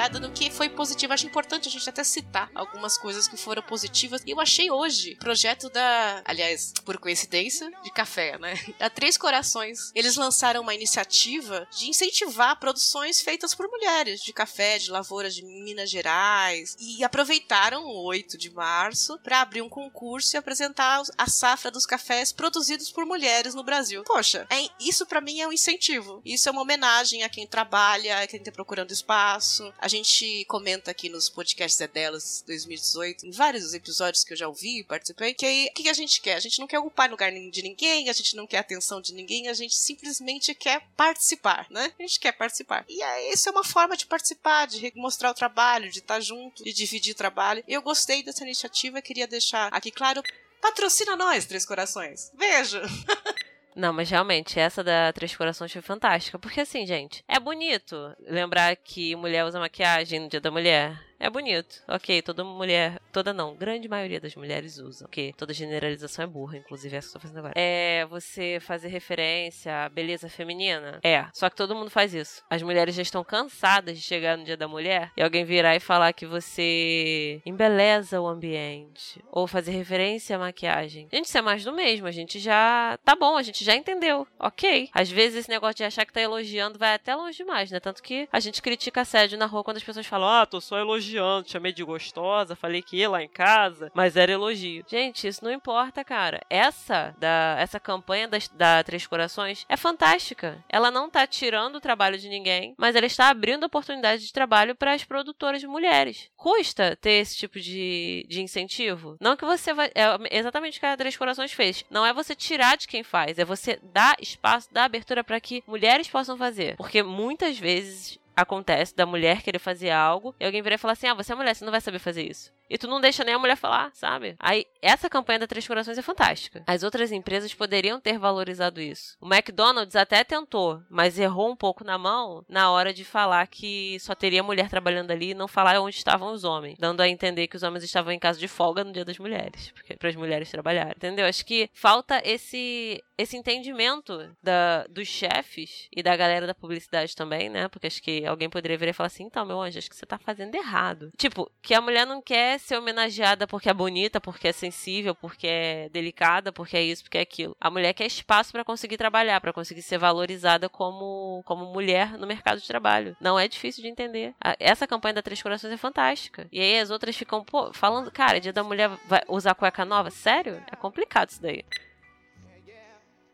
Olhada 0.00 0.18
no 0.18 0.30
que 0.30 0.50
foi 0.50 0.70
positivo. 0.70 1.12
Acho 1.12 1.26
importante 1.26 1.68
a 1.68 1.70
gente 1.70 1.86
até 1.88 2.02
citar 2.02 2.50
algumas 2.54 2.96
coisas 2.96 3.28
que 3.28 3.36
foram 3.36 3.62
positivas. 3.62 4.22
E 4.24 4.30
eu 4.30 4.40
achei 4.40 4.70
hoje 4.70 5.14
projeto 5.16 5.68
da. 5.68 6.22
Aliás, 6.24 6.72
por 6.86 6.96
coincidência, 6.96 7.70
de 7.82 7.92
café, 7.92 8.38
né? 8.38 8.54
Da 8.78 8.88
Três 8.88 9.18
Corações. 9.18 9.92
Eles 9.94 10.16
lançaram 10.16 10.62
uma 10.62 10.74
iniciativa 10.74 11.68
de 11.76 11.90
incentivar 11.90 12.58
produções 12.58 13.20
feitas 13.20 13.54
por 13.54 13.68
mulheres 13.68 14.22
de 14.22 14.32
café, 14.32 14.78
de 14.78 14.90
lavouras 14.90 15.34
de 15.34 15.44
Minas 15.44 15.90
Gerais. 15.90 16.76
E 16.80 17.04
aproveitaram 17.04 17.84
o 17.84 18.04
8 18.06 18.38
de 18.38 18.50
março 18.50 19.18
para 19.18 19.42
abrir 19.42 19.60
um 19.60 19.68
concurso 19.68 20.34
e 20.34 20.38
apresentar 20.38 21.02
a 21.18 21.26
safra 21.28 21.70
dos 21.70 21.84
cafés 21.84 22.32
produzidos 22.32 22.90
por 22.90 23.04
mulheres 23.04 23.54
no 23.54 23.62
Brasil. 23.62 24.02
Poxa, 24.04 24.46
é- 24.48 24.70
isso 24.80 25.04
para 25.04 25.20
mim 25.20 25.40
é 25.40 25.46
um 25.48 25.52
incentivo. 25.52 26.22
Isso 26.24 26.48
é 26.48 26.52
uma 26.52 26.62
homenagem 26.62 27.22
a 27.22 27.28
quem 27.28 27.46
trabalha, 27.46 28.20
a 28.22 28.26
quem 28.26 28.42
tá 28.42 28.50
procurando 28.50 28.92
espaço. 28.92 29.70
A 29.78 29.89
gente 29.90 30.44
comenta 30.46 30.90
aqui 30.90 31.08
nos 31.08 31.28
podcasts 31.28 31.80
é 31.80 31.88
delas 31.88 32.44
2018, 32.46 33.26
em 33.26 33.30
vários 33.32 33.74
episódios 33.74 34.22
que 34.22 34.32
eu 34.32 34.36
já 34.36 34.46
ouvi 34.46 34.80
e 34.80 34.84
participei, 34.84 35.34
que 35.34 35.44
aí, 35.44 35.68
o 35.70 35.74
que 35.74 35.88
a 35.88 35.92
gente 35.92 36.20
quer? 36.20 36.36
A 36.36 36.40
gente 36.40 36.60
não 36.60 36.66
quer 36.66 36.78
ocupar 36.78 37.10
lugar 37.10 37.30
de 37.32 37.62
ninguém, 37.62 38.08
a 38.08 38.12
gente 38.12 38.36
não 38.36 38.46
quer 38.46 38.58
atenção 38.58 39.00
de 39.00 39.12
ninguém, 39.12 39.48
a 39.48 39.52
gente 39.52 39.74
simplesmente 39.74 40.54
quer 40.54 40.86
participar, 40.96 41.66
né? 41.70 41.92
A 41.98 42.02
gente 42.02 42.20
quer 42.20 42.32
participar. 42.32 42.84
E 42.88 43.02
aí, 43.02 43.32
isso 43.32 43.48
é 43.48 43.52
uma 43.52 43.64
forma 43.64 43.96
de 43.96 44.06
participar, 44.06 44.66
de 44.66 44.92
mostrar 44.94 45.30
o 45.30 45.34
trabalho, 45.34 45.90
de 45.90 45.98
estar 45.98 46.20
junto, 46.20 46.62
de 46.62 46.72
dividir 46.72 47.12
o 47.12 47.16
trabalho. 47.16 47.64
Eu 47.66 47.82
gostei 47.82 48.22
dessa 48.22 48.44
iniciativa, 48.44 49.02
queria 49.02 49.26
deixar 49.26 49.68
aqui 49.72 49.90
claro. 49.90 50.22
Patrocina 50.60 51.16
nós, 51.16 51.46
Três 51.46 51.66
Corações. 51.66 52.30
Beijo! 52.34 52.80
Não, 53.74 53.92
mas 53.92 54.10
realmente, 54.10 54.58
essa 54.58 54.82
da 54.82 55.12
Três 55.12 55.34
Corações 55.34 55.72
foi 55.72 55.82
fantástica. 55.82 56.38
Porque 56.38 56.60
assim, 56.60 56.86
gente, 56.86 57.24
é 57.28 57.38
bonito 57.38 58.14
lembrar 58.20 58.74
que 58.76 59.14
mulher 59.16 59.44
usa 59.44 59.60
maquiagem 59.60 60.20
no 60.20 60.28
Dia 60.28 60.40
da 60.40 60.50
Mulher. 60.50 61.09
É 61.20 61.28
bonito. 61.28 61.82
Ok, 61.86 62.22
toda 62.22 62.42
mulher. 62.42 62.98
Toda 63.12 63.34
não, 63.34 63.54
grande 63.54 63.88
maioria 63.88 64.18
das 64.18 64.34
mulheres 64.34 64.78
usam. 64.78 65.06
Ok, 65.06 65.34
toda 65.36 65.52
generalização 65.52 66.24
é 66.24 66.26
burra, 66.26 66.56
inclusive 66.56 66.96
essa 66.96 67.08
que 67.08 67.16
eu 67.16 67.20
tô 67.20 67.20
fazendo 67.20 67.38
agora. 67.38 67.54
É 67.56 68.06
você 68.06 68.58
fazer 68.60 68.88
referência 68.88 69.84
à 69.84 69.88
beleza 69.88 70.30
feminina? 70.30 70.98
É. 71.02 71.26
Só 71.34 71.50
que 71.50 71.56
todo 71.56 71.74
mundo 71.74 71.90
faz 71.90 72.14
isso. 72.14 72.42
As 72.48 72.62
mulheres 72.62 72.94
já 72.94 73.02
estão 73.02 73.22
cansadas 73.22 73.98
de 73.98 74.02
chegar 74.02 74.38
no 74.38 74.44
Dia 74.44 74.56
da 74.56 74.66
Mulher 74.66 75.12
e 75.14 75.22
alguém 75.22 75.44
virar 75.44 75.76
e 75.76 75.80
falar 75.80 76.12
que 76.14 76.24
você 76.24 77.42
embeleza 77.44 78.18
o 78.20 78.26
ambiente. 78.26 79.22
Ou 79.30 79.46
fazer 79.46 79.72
referência 79.72 80.36
à 80.36 80.38
maquiagem. 80.38 81.06
Gente, 81.12 81.26
isso 81.26 81.36
é 81.36 81.42
mais 81.42 81.64
do 81.64 81.72
mesmo. 81.72 82.06
A 82.06 82.12
gente 82.12 82.38
já. 82.38 82.98
Tá 83.04 83.14
bom, 83.14 83.36
a 83.36 83.42
gente 83.42 83.62
já 83.62 83.74
entendeu. 83.74 84.26
Ok. 84.38 84.88
Às 84.94 85.10
vezes 85.10 85.40
esse 85.40 85.50
negócio 85.50 85.76
de 85.76 85.84
achar 85.84 86.06
que 86.06 86.12
tá 86.12 86.20
elogiando 86.20 86.78
vai 86.78 86.94
até 86.94 87.14
longe 87.14 87.36
demais, 87.36 87.70
né? 87.70 87.78
Tanto 87.78 88.02
que 88.02 88.26
a 88.32 88.40
gente 88.40 88.62
critica 88.62 89.02
assédio 89.02 89.36
na 89.36 89.46
rua 89.46 89.62
quando 89.62 89.76
as 89.76 89.84
pessoas 89.84 90.06
falam: 90.06 90.28
Ah, 90.28 90.46
tô 90.46 90.60
só 90.60 90.78
elogiando, 90.78 91.09
te 91.10 91.50
chamei 91.50 91.72
de 91.72 91.84
gostosa, 91.84 92.56
falei 92.56 92.82
que 92.82 92.96
ia 92.96 93.10
lá 93.10 93.22
em 93.22 93.28
casa, 93.28 93.90
mas 93.94 94.16
era 94.16 94.32
elogio. 94.32 94.84
Gente, 94.88 95.26
isso 95.26 95.44
não 95.44 95.52
importa, 95.52 96.04
cara. 96.04 96.40
Essa 96.48 97.14
da 97.18 97.56
essa 97.58 97.80
campanha 97.80 98.28
das, 98.28 98.48
da 98.48 98.82
Três 98.82 99.06
Corações 99.06 99.64
é 99.68 99.76
fantástica. 99.76 100.62
Ela 100.68 100.90
não 100.90 101.10
tá 101.10 101.26
tirando 101.26 101.76
o 101.76 101.80
trabalho 101.80 102.18
de 102.18 102.28
ninguém, 102.28 102.74
mas 102.78 102.94
ela 102.94 103.06
está 103.06 103.28
abrindo 103.28 103.64
oportunidades 103.64 104.26
de 104.26 104.32
trabalho 104.32 104.74
para 104.74 104.94
as 104.94 105.04
produtoras 105.04 105.62
mulheres. 105.64 106.30
Custa 106.36 106.96
ter 106.96 107.12
esse 107.12 107.36
tipo 107.36 107.60
de, 107.60 108.26
de 108.28 108.42
incentivo? 108.42 109.16
Não 109.20 109.36
que 109.36 109.44
você 109.44 109.72
vai. 109.72 109.90
É 109.94 110.38
exatamente 110.38 110.78
o 110.78 110.80
que 110.80 110.86
a 110.86 110.96
Três 110.96 111.16
Corações 111.16 111.52
fez. 111.52 111.84
Não 111.90 112.04
é 112.04 112.12
você 112.12 112.34
tirar 112.34 112.76
de 112.76 112.88
quem 112.88 113.02
faz, 113.02 113.38
é 113.38 113.44
você 113.44 113.78
dar 113.82 114.16
espaço, 114.20 114.68
dar 114.72 114.84
abertura 114.84 115.24
para 115.24 115.40
que 115.40 115.62
mulheres 115.66 116.08
possam 116.08 116.36
fazer. 116.36 116.76
Porque 116.76 117.02
muitas 117.02 117.58
vezes 117.58 118.18
acontece 118.36 118.94
da 118.94 119.06
mulher 119.06 119.42
querer 119.42 119.58
fazer 119.58 119.90
algo 119.90 120.34
e 120.38 120.44
alguém 120.44 120.62
virar 120.62 120.76
e 120.76 120.78
falar 120.78 120.92
assim: 120.92 121.06
ah, 121.06 121.14
você 121.14 121.32
é 121.32 121.36
mulher, 121.36 121.54
você 121.54 121.64
não 121.64 121.72
vai 121.72 121.80
saber 121.80 121.98
fazer 121.98 122.28
isso. 122.28 122.52
E 122.70 122.78
tu 122.78 122.86
não 122.86 123.00
deixa 123.00 123.24
nem 123.24 123.34
a 123.34 123.38
mulher 123.38 123.56
falar, 123.56 123.90
sabe? 123.92 124.36
Aí, 124.38 124.64
essa 124.80 125.10
campanha 125.10 125.40
da 125.40 125.46
Três 125.48 125.66
Corações 125.66 125.98
é 125.98 126.02
fantástica. 126.02 126.62
As 126.68 126.84
outras 126.84 127.10
empresas 127.10 127.52
poderiam 127.52 128.00
ter 128.00 128.16
valorizado 128.16 128.80
isso. 128.80 129.16
O 129.20 129.26
McDonald's 129.26 129.96
até 129.96 130.22
tentou, 130.22 130.80
mas 130.88 131.18
errou 131.18 131.50
um 131.50 131.56
pouco 131.56 131.82
na 131.82 131.98
mão 131.98 132.44
na 132.48 132.70
hora 132.70 132.94
de 132.94 133.04
falar 133.04 133.44
que 133.48 133.98
só 133.98 134.14
teria 134.14 134.40
mulher 134.40 134.68
trabalhando 134.70 135.10
ali 135.10 135.30
e 135.30 135.34
não 135.34 135.48
falar 135.48 135.80
onde 135.80 135.96
estavam 135.96 136.32
os 136.32 136.44
homens. 136.44 136.78
Dando 136.78 137.00
a 137.00 137.08
entender 137.08 137.48
que 137.48 137.56
os 137.56 137.64
homens 137.64 137.82
estavam 137.82 138.12
em 138.12 138.18
casa 138.20 138.38
de 138.38 138.46
folga 138.46 138.84
no 138.84 138.92
dia 138.92 139.04
das 139.04 139.18
mulheres. 139.18 139.72
Porque 139.72 139.96
para 139.96 140.08
as 140.08 140.14
mulheres 140.14 140.48
trabalharem. 140.48 140.94
Entendeu? 140.96 141.26
Acho 141.26 141.44
que 141.44 141.68
falta 141.74 142.22
esse, 142.24 143.02
esse 143.18 143.36
entendimento 143.36 144.30
da, 144.40 144.86
dos 144.88 145.08
chefes 145.08 145.88
e 145.90 146.04
da 146.04 146.14
galera 146.14 146.46
da 146.46 146.54
publicidade 146.54 147.16
também, 147.16 147.48
né? 147.48 147.66
Porque 147.66 147.88
acho 147.88 148.00
que 148.00 148.24
alguém 148.24 148.48
poderia 148.48 148.78
virar 148.78 148.90
e 148.90 148.94
falar 148.94 149.08
assim: 149.08 149.24
então, 149.24 149.44
meu 149.44 149.60
anjo, 149.60 149.78
acho 149.78 149.90
que 149.90 149.96
você 149.96 150.06
tá 150.06 150.18
fazendo 150.18 150.54
errado. 150.54 151.10
Tipo, 151.16 151.50
que 151.60 151.74
a 151.74 151.80
mulher 151.80 152.06
não 152.06 152.22
quer 152.22 152.59
ser 152.60 152.76
homenageada 152.76 153.46
porque 153.46 153.68
é 153.68 153.74
bonita, 153.74 154.20
porque 154.20 154.48
é 154.48 154.52
sensível, 154.52 155.14
porque 155.14 155.46
é 155.46 155.88
delicada, 155.88 156.52
porque 156.52 156.76
é 156.76 156.82
isso, 156.82 157.02
porque 157.02 157.18
é 157.18 157.22
aquilo. 157.22 157.56
A 157.60 157.70
mulher 157.70 157.92
quer 157.92 158.06
espaço 158.06 158.52
pra 158.52 158.64
conseguir 158.64 158.96
trabalhar, 158.96 159.40
pra 159.40 159.52
conseguir 159.52 159.82
ser 159.82 159.98
valorizada 159.98 160.68
como, 160.68 161.42
como 161.44 161.66
mulher 161.66 162.18
no 162.18 162.26
mercado 162.26 162.60
de 162.60 162.66
trabalho. 162.66 163.16
Não 163.20 163.38
é 163.38 163.48
difícil 163.48 163.82
de 163.82 163.88
entender. 163.88 164.34
Essa 164.58 164.86
campanha 164.86 165.14
da 165.14 165.22
Três 165.22 165.42
Corações 165.42 165.72
é 165.72 165.76
fantástica. 165.76 166.46
E 166.52 166.60
aí 166.60 166.78
as 166.78 166.90
outras 166.90 167.16
ficam, 167.16 167.44
pô, 167.44 167.72
falando, 167.72 168.10
cara, 168.10 168.40
dia 168.40 168.52
da 168.52 168.62
mulher 168.62 168.90
vai 169.06 169.22
usar 169.28 169.54
cueca 169.54 169.84
nova? 169.84 170.10
Sério? 170.10 170.62
É 170.70 170.76
complicado 170.76 171.30
isso 171.30 171.42
daí. 171.42 171.64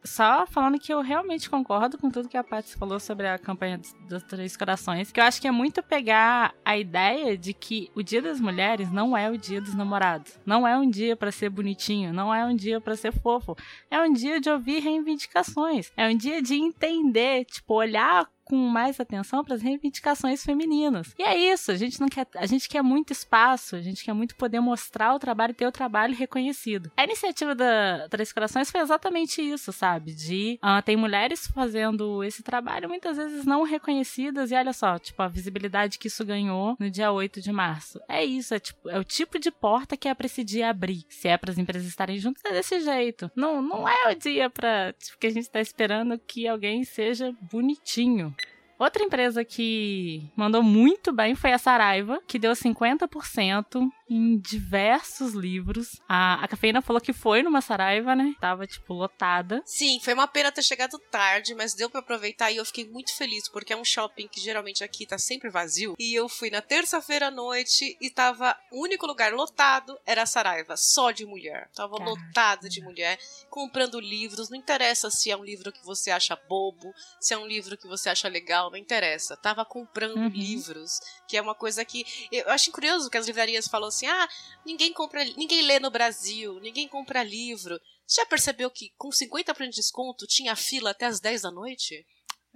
Só 0.07 0.47
falando 0.47 0.79
que 0.79 0.93
eu 0.93 1.01
realmente 1.01 1.51
concordo 1.51 1.99
com 1.99 2.11
tudo 2.11 2.29
que 2.29 2.37
a 2.37 2.45
Paty 2.45 2.77
falou 2.77 3.01
sobre 3.01 3.27
a 3.27 3.39
campanha 3.39 3.81
dos, 4.09 4.23
Três 4.23 4.57
Corações, 4.57 5.11
que 5.11 5.21
eu 5.21 5.25
acho 5.25 5.41
que 5.41 5.49
é 5.49 5.51
muito 5.51 5.83
pegar 5.83 6.55
a 6.65 6.77
ideia 6.77 7.37
de 7.37 7.53
que 7.53 7.91
o 7.95 8.03
Dia 8.03 8.23
das 8.23 8.41
Mulheres 8.41 8.91
não 8.91 9.17
é 9.17 9.31
o 9.31 9.37
Dia 9.37 9.61
dos 9.61 9.75
Namorados. 9.75 10.39
Não 10.47 10.67
é 10.67 10.77
um 10.77 10.89
dia 10.89 11.17
pra 11.17 11.33
ser 11.33 11.51
bonitinho, 11.51 12.13
não 12.13 12.35
é 12.35 12.45
um 12.45 12.55
dia 12.55 12.81
pra 12.81 12.97
ser 12.97 13.13
fofo. 13.13 13.57
É 13.91 14.01
um 14.01 14.13
dia 14.13 14.41
de 14.41 14.49
ouvir 14.49 14.81
reivindicações. 14.81 15.93
É 15.97 16.09
um 16.09 16.17
dia 16.17 16.41
de 16.41 16.55
entender, 16.55 17.45
tipo, 17.45 17.75
olhar 17.75 18.29
com 18.47 18.57
mais 18.57 19.01
atenção 19.01 19.45
para 19.45 19.57
as 19.57 19.63
reivindicações 19.63 20.45
femininas. 20.45 21.13
E 21.19 21.23
é 21.23 21.37
isso, 21.37 21.73
a 21.73 21.75
gente 21.75 22.01
não 22.01 22.09
quer, 22.09 22.27
a 22.37 22.47
gente 22.47 22.69
quer 22.69 22.83
muito 22.83 23.13
espaço, 23.13 23.75
a 23.75 23.81
gente 23.81 24.05
quer 24.05 24.13
muito 24.13 24.37
poder 24.37 24.61
mostrar 24.61 25.15
o 25.15 25.19
trabalho 25.19 25.51
e 25.51 25.55
ter 25.55 25.67
o 25.67 25.73
trabalho 25.73 26.15
reconhecido. 26.15 26.91
A 26.97 27.05
iniciativa 27.05 27.55
da 27.55 28.09
Três 28.09 28.33
Corações 28.33 28.71
foi 28.71 28.81
exatamente 28.81 29.43
isso, 29.43 29.73
sabe? 29.73 30.15
De 30.15 30.59
ah, 30.63 30.81
tem 30.81 30.97
mulheres 30.97 31.49
fazendo 31.49 32.23
esse 32.23 32.43
trabalho 32.43 32.89
muitas 32.89 33.17
vezes 33.17 33.45
não 33.45 33.65
reconhecidas 33.65 34.53
e 34.53 34.55
olha 34.55 34.73
só, 34.73 34.99
tipo 34.99 35.21
a 35.21 35.29
visibilidade 35.29 35.99
que 35.99 36.07
isso 36.07 36.25
ganhou 36.25 36.77
no 36.79 36.89
dia 36.89 37.11
8 37.11 37.41
de 37.41 37.51
março. 37.51 38.01
É 38.09 38.25
isso, 38.25 38.55
é, 38.55 38.61
tipo, 38.61 38.89
é 38.89 38.99
o 38.99 39.05
tipo 39.05 39.39
de 39.41 39.51
porta 39.51 39.97
que 39.97 40.09
é 40.09 40.15
para 40.15 40.27
esse 40.27 40.45
dia 40.45 40.71
abrir. 40.71 41.05
Se 41.09 41.27
é 41.27 41.37
para 41.37 41.51
as 41.51 41.59
empresas 41.59 41.89
estarem 41.89 42.19
juntas 42.19 42.45
é 42.45 42.53
desse 42.53 42.79
jeito. 42.81 43.31
Não, 43.35 43.61
não 43.61 43.89
é 43.89 44.13
o 44.13 44.15
dia 44.15 44.49
para 44.49 44.93
tipo, 44.93 45.19
que 45.19 45.27
a 45.27 45.33
gente 45.33 45.51
tá 45.51 45.61
esperando 45.61 46.17
que 46.19 46.47
alguém 46.47 46.85
seja 46.85 47.35
bonitinho. 47.41 48.36
Outra 48.79 49.03
empresa 49.03 49.45
que 49.45 50.31
mandou 50.37 50.63
muito 50.63 51.13
bem 51.13 51.35
foi 51.35 51.53
a 51.53 51.59
Saraiva, 51.59 52.21
que 52.27 52.39
deu 52.39 52.53
50% 52.53 53.89
em 54.09 54.39
diversos 54.39 55.33
livros. 55.35 56.01
A, 56.09 56.45
a 56.45 56.49
Cafeína 56.49 56.81
falou 56.83 57.01
que 57.01 57.13
foi 57.13 57.43
numa 57.43 57.61
Saraiva, 57.61 58.15
né? 58.15 58.35
Tava, 58.41 58.67
tipo, 58.67 58.95
lotada. 58.95 59.63
Sim, 59.65 59.99
foi 60.03 60.15
uma 60.15 60.29
pena 60.29 60.53
ter 60.53 60.63
chegado 60.63 60.99
tarde, 61.11 61.55
mas 61.55 61.75
deu 61.75 61.91
pra 61.91 62.01
aproveitar 62.01 62.51
e 62.51 62.57
eu 62.57 62.65
fiquei 62.65 62.89
muito 62.89 63.17
feliz, 63.17 63.49
porque 63.49 63.73
é 63.73 63.77
um 63.77 63.85
shopping 63.85 64.29
que 64.29 64.41
geralmente 64.41 64.85
aqui 64.85 65.07
tá 65.07 65.19
sempre 65.19 65.49
vazio. 65.51 65.95
E 65.99 66.15
eu 66.15 66.29
fui 66.29 66.51
na 66.51 66.61
terça-feira 66.63 67.29
à 67.29 67.31
noite 67.31 67.97
e 68.01 68.11
tava. 68.11 68.57
O 68.71 68.83
único 68.83 69.07
lugar 69.07 69.33
lotado 69.33 69.99
era 70.07 70.23
a 70.23 70.27
Saraiva, 70.27 70.77
só 70.77 71.11
de 71.11 71.25
mulher. 71.25 71.69
Tava 71.75 71.97
Caramba. 71.99 72.11
lotado 72.21 72.69
de 72.69 72.81
mulher, 72.83 73.19
comprando 73.51 73.99
livros. 73.99 74.49
Não 74.51 74.57
interessa 74.59 75.11
se 75.11 75.31
é 75.31 75.37
um 75.37 75.45
livro 75.45 75.73
que 75.73 75.85
você 75.85 76.11
acha 76.11 76.37
bobo, 76.49 76.93
se 77.21 77.35
é 77.35 77.39
um 77.39 77.47
livro 77.47 77.77
que 77.77 77.89
você 77.89 78.09
acha 78.09 78.29
legal, 78.29 78.71
não 78.71 78.79
interessa. 78.79 79.37
Tava 79.37 79.65
comprando 79.65 80.17
Uhum. 80.17 80.29
livros, 80.29 81.01
que 81.29 81.37
é 81.37 81.43
uma 81.43 81.55
coisa 81.55 81.85
que. 81.85 82.05
Eu 82.31 82.49
acho 82.51 82.71
curioso 82.71 83.11
que 83.11 83.17
as 83.17 83.27
livrarias 83.27 83.67
falam 83.67 83.89
assim: 83.89 83.96
ah, 84.05 84.29
ninguém 84.65 84.93
compra, 84.93 85.25
ninguém 85.25 85.63
lê 85.63 85.81
no 85.81 85.91
Brasil, 85.91 86.61
ninguém 86.61 86.87
compra 86.87 87.23
livro. 87.23 87.81
Já 88.07 88.27
percebeu 88.27 88.71
que 88.71 88.93
com 88.99 89.09
50% 89.09 89.71
de 89.71 89.77
desconto 89.77 90.27
tinha 90.27 90.55
fila 90.55 90.91
até 90.91 91.07
as 91.07 91.21
10 91.21 91.43
da 91.43 91.51
noite? 91.51 92.05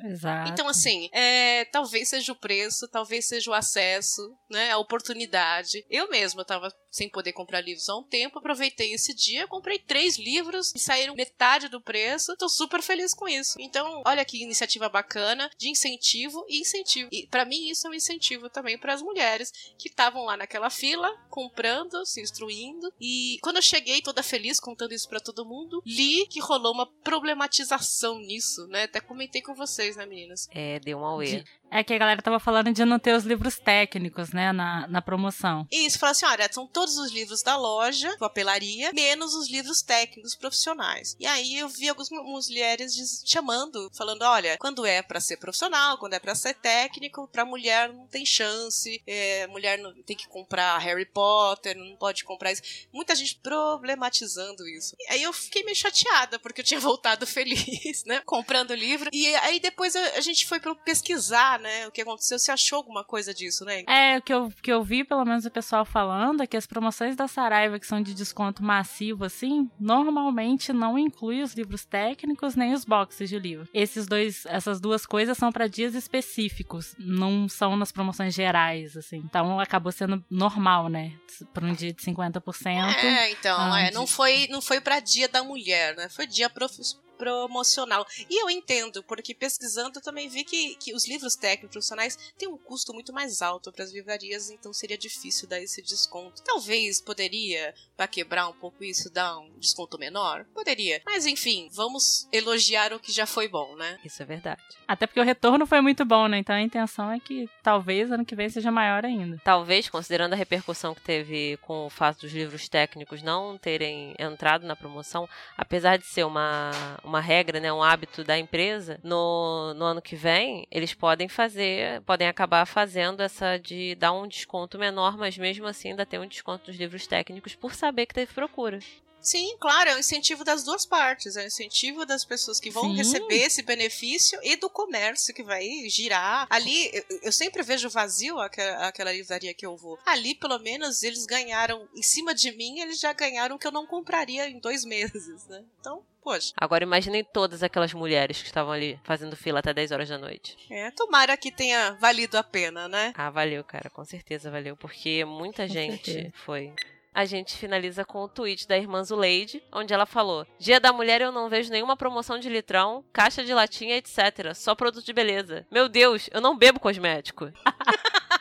Exato. 0.04 0.50
Então, 0.50 0.68
assim, 0.68 1.08
é, 1.12 1.64
talvez 1.66 2.08
seja 2.08 2.32
o 2.32 2.36
preço, 2.36 2.88
talvez 2.88 3.26
seja 3.26 3.50
o 3.50 3.54
acesso, 3.54 4.36
né? 4.50 4.70
A 4.70 4.78
oportunidade. 4.78 5.84
Eu 5.90 6.08
mesma 6.08 6.44
tava 6.44 6.74
sem 6.90 7.08
poder 7.08 7.32
comprar 7.32 7.60
livros 7.60 7.88
há 7.88 7.96
um 7.96 8.02
tempo, 8.02 8.38
aproveitei 8.38 8.92
esse 8.92 9.14
dia, 9.14 9.46
comprei 9.46 9.78
três 9.78 10.18
livros 10.18 10.72
e 10.74 10.78
saíram 10.78 11.14
metade 11.14 11.68
do 11.68 11.80
preço. 11.80 12.36
Tô 12.36 12.48
super 12.48 12.82
feliz 12.82 13.14
com 13.14 13.28
isso. 13.28 13.56
Então, 13.60 14.02
olha 14.04 14.24
que 14.24 14.42
iniciativa 14.42 14.88
bacana 14.88 15.50
de 15.56 15.68
incentivo 15.68 16.44
e 16.48 16.60
incentivo. 16.60 17.08
E 17.12 17.26
para 17.28 17.44
mim 17.44 17.68
isso 17.68 17.86
é 17.86 17.90
um 17.90 17.94
incentivo 17.94 18.50
também 18.50 18.76
para 18.76 18.92
as 18.92 19.02
mulheres 19.02 19.52
que 19.78 19.88
estavam 19.88 20.24
lá 20.24 20.36
naquela 20.36 20.70
fila, 20.70 21.08
comprando, 21.28 22.04
se 22.04 22.20
instruindo. 22.20 22.92
E 23.00 23.38
quando 23.42 23.56
eu 23.56 23.62
cheguei 23.62 24.02
toda 24.02 24.22
feliz 24.22 24.58
contando 24.58 24.92
isso 24.92 25.08
para 25.08 25.20
todo 25.20 25.46
mundo, 25.46 25.82
li 25.86 26.26
que 26.26 26.40
rolou 26.40 26.72
uma 26.72 26.86
problematização 26.86 28.18
nisso, 28.18 28.66
né? 28.66 28.84
Até 28.84 29.00
comentei 29.00 29.42
com 29.42 29.54
vocês, 29.54 29.89
né, 29.96 30.07
meninas? 30.07 30.48
É, 30.53 30.79
deu 30.81 30.98
um 30.98 31.05
auê. 31.05 31.44
É 31.72 31.85
que 31.85 31.94
a 31.94 31.98
galera 31.98 32.20
tava 32.20 32.40
falando 32.40 32.72
de 32.72 32.85
não 32.85 32.98
ter 32.98 33.14
os 33.14 33.22
livros 33.24 33.57
técnicos, 33.57 34.33
né, 34.33 34.50
na, 34.50 34.88
na 34.88 35.00
promoção. 35.00 35.64
E 35.70 35.87
isso, 35.87 36.00
fala 36.00 36.11
assim: 36.12 36.26
olha, 36.26 36.53
são 36.53 36.66
todos 36.66 36.98
os 36.98 37.12
livros 37.12 37.42
da 37.44 37.57
loja, 37.57 38.12
papelaria, 38.18 38.92
menos 38.92 39.35
os 39.35 39.48
livros 39.48 39.81
técnicos 39.81 40.35
profissionais. 40.35 41.16
E 41.20 41.26
aí 41.29 41.57
eu 41.57 41.68
vi 41.68 41.88
algumas 41.88 42.11
mulheres 42.48 42.92
diz- 42.92 43.22
chamando, 43.24 43.88
falando: 43.96 44.22
olha, 44.22 44.57
quando 44.59 44.85
é 44.85 45.00
pra 45.00 45.20
ser 45.20 45.37
profissional, 45.37 45.96
quando 45.98 46.14
é 46.14 46.18
pra 46.18 46.35
ser 46.35 46.55
técnico, 46.55 47.29
pra 47.29 47.44
mulher 47.44 47.92
não 47.92 48.07
tem 48.09 48.26
chance, 48.26 49.00
é, 49.07 49.46
mulher 49.46 49.79
não 49.79 49.94
tem 50.03 50.16
que 50.16 50.26
comprar 50.26 50.76
Harry 50.79 51.07
Potter, 51.07 51.76
não 51.76 51.96
pode 51.96 52.24
comprar 52.24 52.50
isso. 52.50 52.62
Muita 52.92 53.14
gente 53.14 53.37
problematizando 53.40 54.66
isso. 54.68 54.94
E 54.98 55.12
aí 55.12 55.22
eu 55.22 55.33
fiquei 55.33 55.62
meio 55.62 55.76
chateada, 55.76 56.38
porque 56.38 56.61
eu 56.61 56.64
tinha 56.64 56.81
voltado 56.81 57.26
feliz, 57.26 58.05
né? 58.05 58.20
Comprando 58.26 58.70
o 58.70 58.74
livro. 58.74 59.09
E 59.12 59.35
aí 59.37 59.61
depois 59.61 59.80
a, 59.97 60.01
a 60.16 60.21
gente 60.21 60.47
foi 60.47 60.61
pesquisar, 60.85 61.59
né? 61.59 61.87
O 61.87 61.90
que 61.90 62.01
aconteceu, 62.03 62.38
se 62.38 62.51
achou 62.51 62.77
alguma 62.79 63.05
coisa 63.05 63.33
disso, 63.33 63.64
né? 63.64 63.83
É, 63.88 64.19
o 64.19 64.23
que 64.23 64.33
eu, 64.33 64.53
que 64.62 64.73
eu 64.73 64.83
vi, 64.83 65.05
pelo 65.05 65.25
menos 65.25 65.45
o 65.45 65.51
pessoal 65.51 65.85
falando, 65.85 66.43
é 66.43 66.47
que 66.47 66.57
as 66.57 66.66
promoções 66.66 67.16
da 67.16 67.27
Saraiva, 67.29 67.79
que 67.79 67.87
são 67.87 68.03
de 68.03 68.14
desconto 68.14 68.62
massivo, 68.62 69.25
assim, 69.25 69.71
normalmente 69.79 70.73
não 70.73 70.99
inclui 70.99 71.43
os 71.43 71.55
livros 71.55 71.85
técnicos 71.85 72.55
nem 72.55 72.73
os 72.73 72.85
boxes 72.85 73.29
de 73.29 73.38
livro. 73.38 73.69
Esses 73.73 74.07
dois, 74.07 74.45
essas 74.47 74.81
duas 74.81 75.07
coisas 75.07 75.37
são 75.38 75.51
para 75.53 75.66
dias 75.66 75.95
específicos, 75.95 76.95
não 76.99 77.49
são 77.49 77.77
nas 77.77 77.93
promoções 77.93 78.35
gerais, 78.35 78.97
assim. 78.97 79.19
Então 79.19 79.59
acabou 79.61 79.93
sendo 79.93 80.25
normal, 80.31 80.88
né? 80.88 81.12
Para 81.53 81.66
um 81.66 81.73
dia 81.73 81.93
de 81.93 82.03
50%. 82.03 82.66
É, 82.66 83.31
então, 83.31 83.77
é, 83.77 83.90
não 83.90 84.07
foi 84.07 84.47
não 84.49 84.61
foi 84.61 84.81
para 84.81 85.01
Dia 85.01 85.29
da 85.29 85.43
Mulher, 85.43 85.97
né? 85.97 86.09
Foi 86.09 86.27
dia 86.27 86.49
prof- 86.51 86.81
promocional. 87.20 88.06
E 88.30 88.42
eu 88.42 88.48
entendo, 88.48 89.02
porque 89.02 89.35
pesquisando 89.35 89.98
eu 89.98 90.02
também 90.02 90.26
vi 90.26 90.42
que, 90.42 90.74
que 90.76 90.94
os 90.94 91.06
livros 91.06 91.37
técnicos 91.37 91.72
profissionais 91.72 92.16
têm 92.38 92.48
um 92.48 92.56
custo 92.56 92.94
muito 92.94 93.12
mais 93.12 93.42
alto 93.42 93.70
para 93.70 93.85
as 93.85 93.92
livrarias, 93.92 94.48
então 94.48 94.72
seria 94.72 94.96
difícil 94.96 95.46
dar 95.46 95.61
esse 95.61 95.83
desconto. 95.83 96.42
Talvez 96.42 96.98
poderia, 96.98 97.74
para 97.94 98.09
quebrar 98.09 98.48
um 98.48 98.54
pouco 98.54 98.83
isso, 98.83 99.12
dar 99.12 99.38
um 99.38 99.59
desconto 99.59 99.98
menor? 99.98 100.46
Poderia. 100.54 101.02
Mas 101.04 101.26
enfim, 101.26 101.68
vamos 101.70 102.26
elogiar 102.33 102.94
o 102.94 102.98
que 102.98 103.12
já 103.12 103.26
foi 103.26 103.48
bom, 103.48 103.76
né? 103.76 103.98
Isso 104.02 104.22
é 104.22 104.24
verdade. 104.24 104.62
Até 104.88 105.06
porque 105.06 105.20
o 105.20 105.24
retorno 105.24 105.66
foi 105.66 105.83
muito 105.83 106.04
bom, 106.06 106.26
né? 106.26 106.38
Então 106.38 106.56
a 106.56 106.62
intenção 106.62 107.12
é 107.12 107.20
que 107.20 107.50
talvez 107.62 108.11
ano 108.11 108.24
que 108.24 108.35
vem 108.35 108.48
seja 108.48 108.70
maior 108.70 109.04
ainda. 109.04 109.38
Talvez, 109.44 109.90
considerando 109.90 110.33
a 110.33 110.37
repercussão 110.37 110.94
que 110.94 111.02
teve 111.02 111.59
com 111.59 111.87
o 111.87 111.90
fato 111.90 112.20
dos 112.22 112.33
livros 112.33 112.68
técnicos 112.68 113.22
não 113.22 113.59
terem 113.59 114.14
entrado 114.18 114.66
na 114.66 114.74
promoção, 114.74 115.28
apesar 115.56 115.98
de 115.98 116.06
ser 116.06 116.24
uma, 116.24 116.70
uma 117.11 117.20
regra, 117.20 117.61
né, 117.61 117.73
um 117.73 117.83
hábito 117.83 118.25
da 118.25 118.38
empresa, 118.38 118.99
no, 119.03 119.75
no 119.75 119.85
ano 119.85 120.01
que 120.01 120.16
vem 120.16 120.66
eles 120.70 120.94
podem 120.94 121.29
fazer, 121.29 122.01
podem 122.03 122.29
acabar 122.29 122.64
fazendo 122.64 123.23
essa 123.23 123.59
de 123.59 123.94
dar 123.96 124.12
um 124.12 124.27
desconto 124.27 124.79
menor, 124.79 125.16
mas 125.16 125.37
mesmo 125.37 125.66
assim 125.66 125.90
ainda 125.90 126.07
tem 126.07 126.20
um 126.20 126.27
desconto 126.27 126.70
nos 126.70 126.79
livros 126.79 127.07
técnicos 127.07 127.55
por 127.55 127.75
saber 127.75 128.07
que 128.07 128.14
teve 128.14 128.33
procura. 128.33 128.79
Sim, 129.20 129.57
claro, 129.61 129.90
é 129.90 129.96
um 129.96 129.99
incentivo 129.99 130.44
das 130.44 130.64
duas 130.64 130.87
partes. 130.87 131.37
É 131.37 131.42
um 131.42 131.46
incentivo 131.46 132.07
das 132.07 132.25
pessoas 132.25 132.59
que 132.59 132.70
vão 132.70 132.85
Sim. 132.85 132.96
receber 132.96 133.42
esse 133.42 133.62
benefício 133.62 134.38
e 134.42 134.57
do 134.57 134.70
comércio 134.70 135.35
que 135.35 135.42
vai 135.42 135.62
girar. 135.88 136.46
Ali, 136.49 136.90
eu, 136.92 137.20
eu 137.25 137.33
sempre 137.33 137.62
vejo 137.62 137.90
vazio 137.90 138.38
aquela, 138.38 138.88
aquela 138.88 139.12
livraria 139.12 139.53
que 139.53 139.66
eu 139.66 139.77
vou. 139.77 139.99
Ali, 140.07 140.35
pelo 140.35 140.59
menos, 140.59 141.03
eles 141.03 141.27
ganharam, 141.27 141.87
em 141.94 142.03
cima 142.03 142.35
de 142.35 142.51
mim, 142.53 142.81
eles 142.81 142.99
já 142.99 143.12
ganharam 143.12 143.57
o 143.57 143.59
que 143.59 143.66
eu 143.66 143.73
não 143.73 143.87
compraria 143.87 144.49
em 144.49 144.59
dois 144.59 144.85
meses, 144.85 145.46
né? 145.49 145.62
Então, 145.79 146.03
poxa, 146.22 146.52
Agora 146.56 146.85
imaginem 146.85 147.24
todas 147.24 147.62
aquelas 147.62 147.92
mulheres 147.94 148.38
que 148.40 148.46
estavam 148.46 148.72
ali 148.72 148.98
fazendo 149.04 149.37
fila 149.37 149.59
até 149.61 149.72
10 149.74 149.92
horas 149.92 150.09
da 150.09 150.18
noite. 150.18 150.56
é, 150.70 150.90
tomara 150.90 151.37
que 151.37 151.50
tenha 151.50 151.92
valido 152.00 152.37
a 152.38 152.42
pena, 152.42 152.88
né? 152.88 153.12
Ah, 153.16 153.30
valeu, 153.30 153.62
cara, 153.64 153.88
com 153.90 154.04
certeza 154.04 154.50
valeu, 154.50 154.76
porque 154.76 155.24
muita 155.24 155.66
Com 155.66 155.72
gente 155.72 156.12
certeza. 156.12 156.33
foi. 156.44 156.72
A 157.12 157.24
gente 157.24 157.56
finaliza 157.56 158.04
com 158.04 158.22
o 158.22 158.28
tweet 158.28 158.68
da 158.68 158.78
irmã 158.78 159.02
Zuleide, 159.02 159.61
onde 159.72 159.92
ela 159.92 160.06
falou: 160.06 160.46
Dia 160.61 160.78
da 160.78 160.92
mulher 160.92 161.20
eu 161.20 161.33
não 161.33 161.48
vejo 161.48 161.68
nenhuma 161.68 161.96
promoção 161.96 162.38
de 162.38 162.48
litrão, 162.48 163.04
caixa 163.12 163.42
de 163.44 163.52
latinha, 163.52 163.96
etc. 163.96 164.54
Só 164.54 164.76
produto 164.76 165.04
de 165.04 165.12
beleza. 165.12 165.66
Meu 165.72 165.88
Deus, 165.88 166.30
eu 166.33 166.40
não 166.40 166.56
bebo 166.56 166.78
cosmético. 166.78 167.50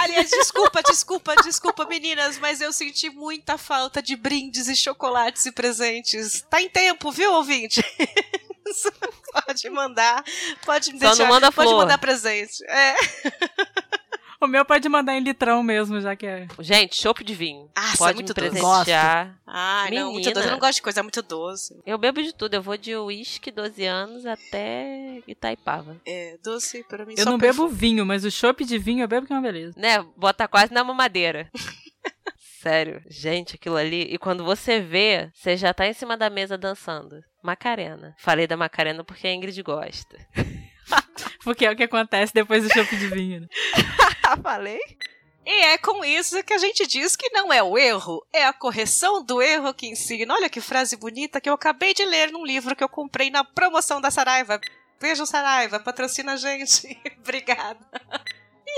Aliás, 0.00 0.30
desculpa, 0.30 0.82
desculpa, 0.82 1.36
desculpa, 1.36 1.84
meninas, 1.86 2.38
mas 2.38 2.60
eu 2.60 2.72
senti 2.72 3.10
muita 3.10 3.56
falta 3.56 4.02
de 4.02 4.16
brindes 4.16 4.68
e 4.68 4.74
chocolates 4.74 5.46
e 5.46 5.52
presentes. 5.52 6.44
Tá 6.50 6.60
em 6.60 6.68
tempo, 6.68 7.10
viu, 7.12 7.32
ouvinte? 7.32 7.82
pode 9.46 9.70
mandar, 9.70 10.24
pode 10.64 10.92
me 10.92 10.98
Só 10.98 11.06
não 11.06 11.14
deixar, 11.14 11.28
manda 11.28 11.52
pode 11.52 11.68
flor. 11.68 11.80
mandar 11.80 11.98
presente. 11.98 12.64
É. 12.68 12.94
O 14.40 14.46
meu 14.46 14.64
pode 14.66 14.86
mandar 14.88 15.14
em 15.16 15.20
litrão 15.20 15.62
mesmo, 15.62 15.98
já 16.00 16.14
que 16.14 16.26
é. 16.26 16.46
Gente, 16.60 17.00
chopp 17.00 17.24
de 17.24 17.34
vinho. 17.34 17.70
Ah, 17.74 17.92
é 17.94 17.96
Pode 17.96 18.14
muito 18.16 18.28
me 18.28 18.34
doce. 18.50 18.60
presentear. 18.60 19.38
Ai, 19.46 19.90
não, 19.92 20.12
muito 20.12 20.16
Menina. 20.26 20.34
doce. 20.34 20.46
Eu 20.46 20.52
não 20.52 20.58
gosto 20.58 20.74
de 20.76 20.82
coisa 20.82 21.02
muito 21.02 21.22
doce. 21.22 21.74
Eu 21.86 21.96
bebo 21.96 22.22
de 22.22 22.34
tudo. 22.34 22.52
Eu 22.54 22.62
vou 22.62 22.76
de 22.76 22.94
uísque 22.94 23.50
12 23.50 23.84
anos 23.86 24.26
até 24.26 25.22
Itaipava. 25.26 25.96
É, 26.06 26.36
doce 26.44 26.84
pra 26.84 27.06
mim 27.06 27.14
Eu 27.16 27.24
só 27.24 27.30
não 27.30 27.38
perfume. 27.38 27.68
bebo 27.68 27.74
vinho, 27.76 28.04
mas 28.04 28.24
o 28.26 28.30
chopp 28.30 28.62
de 28.64 28.76
vinho 28.76 29.02
eu 29.04 29.08
bebo 29.08 29.26
que 29.26 29.32
é 29.32 29.36
uma 29.36 29.40
beleza. 29.42 29.72
Né? 29.78 30.04
Bota 30.16 30.46
quase 30.46 30.70
na 30.72 30.84
mamadeira. 30.84 31.50
Sério. 32.62 33.00
Gente, 33.08 33.54
aquilo 33.56 33.76
ali. 33.76 34.02
E 34.02 34.18
quando 34.18 34.44
você 34.44 34.80
vê, 34.80 35.30
você 35.32 35.56
já 35.56 35.72
tá 35.72 35.86
em 35.86 35.92
cima 35.94 36.16
da 36.16 36.28
mesa 36.28 36.58
dançando. 36.58 37.22
Macarena. 37.42 38.14
Falei 38.18 38.46
da 38.46 38.56
Macarena 38.56 39.02
porque 39.04 39.26
a 39.26 39.32
Ingrid 39.34 39.62
gosta. 39.62 40.16
Porque 41.42 41.64
é 41.66 41.70
o 41.70 41.76
que 41.76 41.82
acontece 41.84 42.32
depois 42.34 42.62
do 42.62 42.72
chopp 42.72 42.94
de 42.96 43.08
vinho. 43.08 43.40
né? 43.40 43.46
Falei? 44.42 44.80
E 45.44 45.62
é 45.66 45.78
com 45.78 46.04
isso 46.04 46.42
que 46.42 46.52
a 46.52 46.58
gente 46.58 46.86
diz 46.88 47.14
que 47.14 47.30
não 47.30 47.52
é 47.52 47.62
o 47.62 47.78
erro, 47.78 48.26
é 48.32 48.44
a 48.44 48.52
correção 48.52 49.24
do 49.24 49.40
erro 49.40 49.72
que 49.72 49.86
ensina. 49.86 50.34
Olha 50.34 50.50
que 50.50 50.60
frase 50.60 50.96
bonita 50.96 51.40
que 51.40 51.48
eu 51.48 51.54
acabei 51.54 51.94
de 51.94 52.04
ler 52.04 52.32
num 52.32 52.44
livro 52.44 52.74
que 52.74 52.82
eu 52.82 52.88
comprei 52.88 53.30
na 53.30 53.44
promoção 53.44 54.00
da 54.00 54.10
Saraiva. 54.10 54.60
Beijo, 55.00 55.24
Saraiva, 55.24 55.78
patrocina 55.78 56.32
a 56.32 56.36
gente. 56.36 57.00
Obrigada. 57.22 57.78